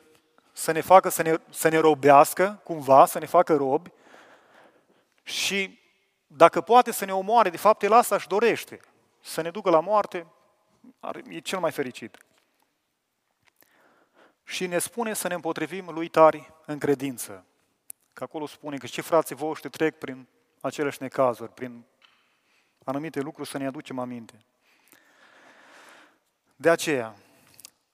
să 0.51 0.71
ne 0.71 0.81
facă 0.81 1.09
să 1.09 1.21
ne, 1.21 1.35
să 1.49 1.67
ne 1.67 1.77
robească, 1.77 2.61
cumva, 2.63 3.05
să 3.05 3.19
ne 3.19 3.25
facă 3.25 3.55
robi 3.55 3.91
și 5.29 5.79
dacă 6.27 6.61
poate 6.61 6.91
să 6.91 7.05
ne 7.05 7.13
omoare, 7.13 7.49
de 7.49 7.57
fapt 7.57 7.83
el 7.83 7.93
asta 7.93 8.15
își 8.15 8.27
dorește, 8.27 8.79
să 9.21 9.41
ne 9.41 9.51
ducă 9.51 9.69
la 9.69 9.79
moarte, 9.79 10.27
e 11.27 11.39
cel 11.39 11.59
mai 11.59 11.71
fericit. 11.71 12.17
Și 14.43 14.67
ne 14.67 14.79
spune 14.79 15.13
să 15.13 15.27
ne 15.27 15.33
împotrivim 15.33 15.89
lui 15.89 16.07
tari 16.07 16.53
în 16.65 16.77
credință. 16.77 17.45
Că 18.13 18.23
acolo 18.23 18.47
spune 18.47 18.77
că 18.77 18.85
și 18.85 19.01
frații 19.01 19.35
voștri 19.35 19.69
trec 19.69 19.97
prin 19.97 20.27
aceleași 20.61 21.01
necazuri, 21.01 21.53
prin 21.53 21.85
anumite 22.83 23.19
lucruri 23.19 23.49
să 23.49 23.57
ne 23.57 23.65
aducem 23.65 23.99
aminte. 23.99 24.45
De 26.55 26.69
aceea, 26.69 27.15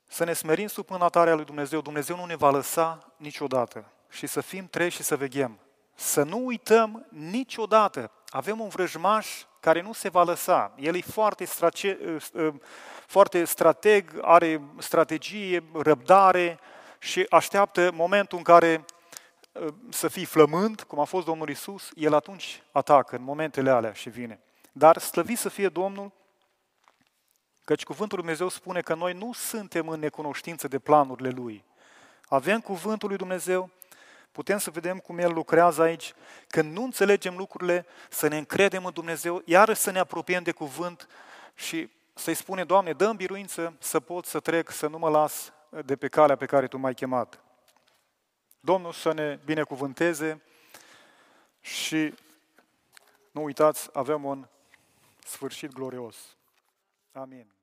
să 0.08 0.24
ne 0.24 0.34
smerim 0.34 0.68
sub 0.68 0.90
mâna 0.90 1.10
tare 1.10 1.30
a 1.30 1.36
lui 1.36 1.46
Dumnezeu. 1.46 1.82
Dumnezeu 1.82 2.16
nu 2.16 2.26
ne 2.26 2.36
va 2.36 2.50
lăsa 2.50 3.14
niciodată. 3.18 3.92
Și 4.10 4.28
să 4.28 4.42
fim 4.42 4.68
treji 4.68 4.96
și 4.96 5.04
să 5.04 5.18
veghem. 5.18 5.60
Să 5.96 6.24
nu 6.24 6.46
uităm 6.46 7.06
niciodată. 7.10 8.12
Avem 8.30 8.60
un 8.60 8.68
vrăjmaș 8.68 9.28
care 9.60 9.82
nu 9.82 9.94
se 9.94 10.10
va 10.10 10.24
lăsa. 10.24 10.74
El 10.78 10.96
e 10.96 11.02
foarte, 11.02 11.46
strace, 11.46 12.00
ă, 12.36 12.42
ă, 12.46 12.54
foarte 13.08 13.46
strateg, 13.46 14.20
are 14.22 14.62
strategie, 14.78 15.64
răbdare 15.74 16.60
și 17.00 17.26
așteaptă 17.30 17.92
momentul 17.94 18.38
în 18.38 18.44
care 18.44 18.86
ă, 19.56 19.74
să 19.90 20.08
fii 20.08 20.26
flămând, 20.26 20.82
cum 20.82 21.00
a 21.00 21.04
fost 21.04 21.26
Domnul 21.26 21.50
Isus, 21.50 21.90
el 21.96 22.14
atunci 22.14 22.64
atacă 22.72 23.16
în 23.16 23.24
momentele 23.24 23.70
alea 23.70 23.94
și 23.94 24.10
vine. 24.10 24.40
Dar 24.72 24.98
slăvit 24.98 25.38
să 25.38 25.50
fie 25.50 25.70
Domnul, 25.70 26.12
căci 27.64 27.84
cuvântul 27.84 28.18
Lui 28.18 28.26
Dumnezeu 28.26 28.50
spune 28.50 28.82
că 28.82 28.94
noi 28.94 29.14
nu 29.14 29.34
suntem 29.34 29.88
în 29.90 30.00
necunoștință 30.00 30.68
de 30.68 30.80
planurile 30.80 31.30
Lui. 31.30 31.64
Avem 32.28 32.60
cuvântul 32.60 33.08
Lui 33.08 33.18
Dumnezeu, 33.18 33.70
putem 34.36 34.58
să 34.58 34.70
vedem 34.70 34.98
cum 34.98 35.18
El 35.18 35.34
lucrează 35.34 35.82
aici. 35.82 36.14
Când 36.48 36.74
nu 36.74 36.84
înțelegem 36.84 37.38
lucrurile, 37.38 37.86
să 38.10 38.28
ne 38.28 38.38
încredem 38.38 38.86
în 38.86 38.94
Dumnezeu, 38.94 39.42
iar 39.46 39.74
să 39.74 39.92
ne 39.92 40.00
apropiem 40.00 40.44
de 40.44 40.52
cuvânt 40.52 41.08
și 41.54 41.90
să-i 42.14 42.34
spune, 42.34 42.64
Doamne, 42.64 42.94
dă-mi 42.94 43.16
biruință 43.16 43.76
să 43.80 44.00
pot 44.00 44.26
să 44.26 44.40
trec, 44.40 44.70
să 44.70 44.88
nu 44.88 44.98
mă 44.98 45.10
las 45.10 45.54
de 45.86 45.96
pe 45.96 46.08
calea 46.08 46.36
pe 46.36 46.46
care 46.46 46.68
Tu 46.68 46.78
m-ai 46.78 46.94
chemat. 46.94 47.40
Domnul 48.60 48.92
să 48.92 49.14
ne 49.14 49.40
binecuvânteze 49.46 50.42
și 51.62 52.14
nu 53.32 53.44
uitați, 53.44 53.90
avem 53.94 54.24
un 54.24 54.48
sfârșit 55.26 55.74
glorios. 55.74 56.36
Amin. 57.12 57.55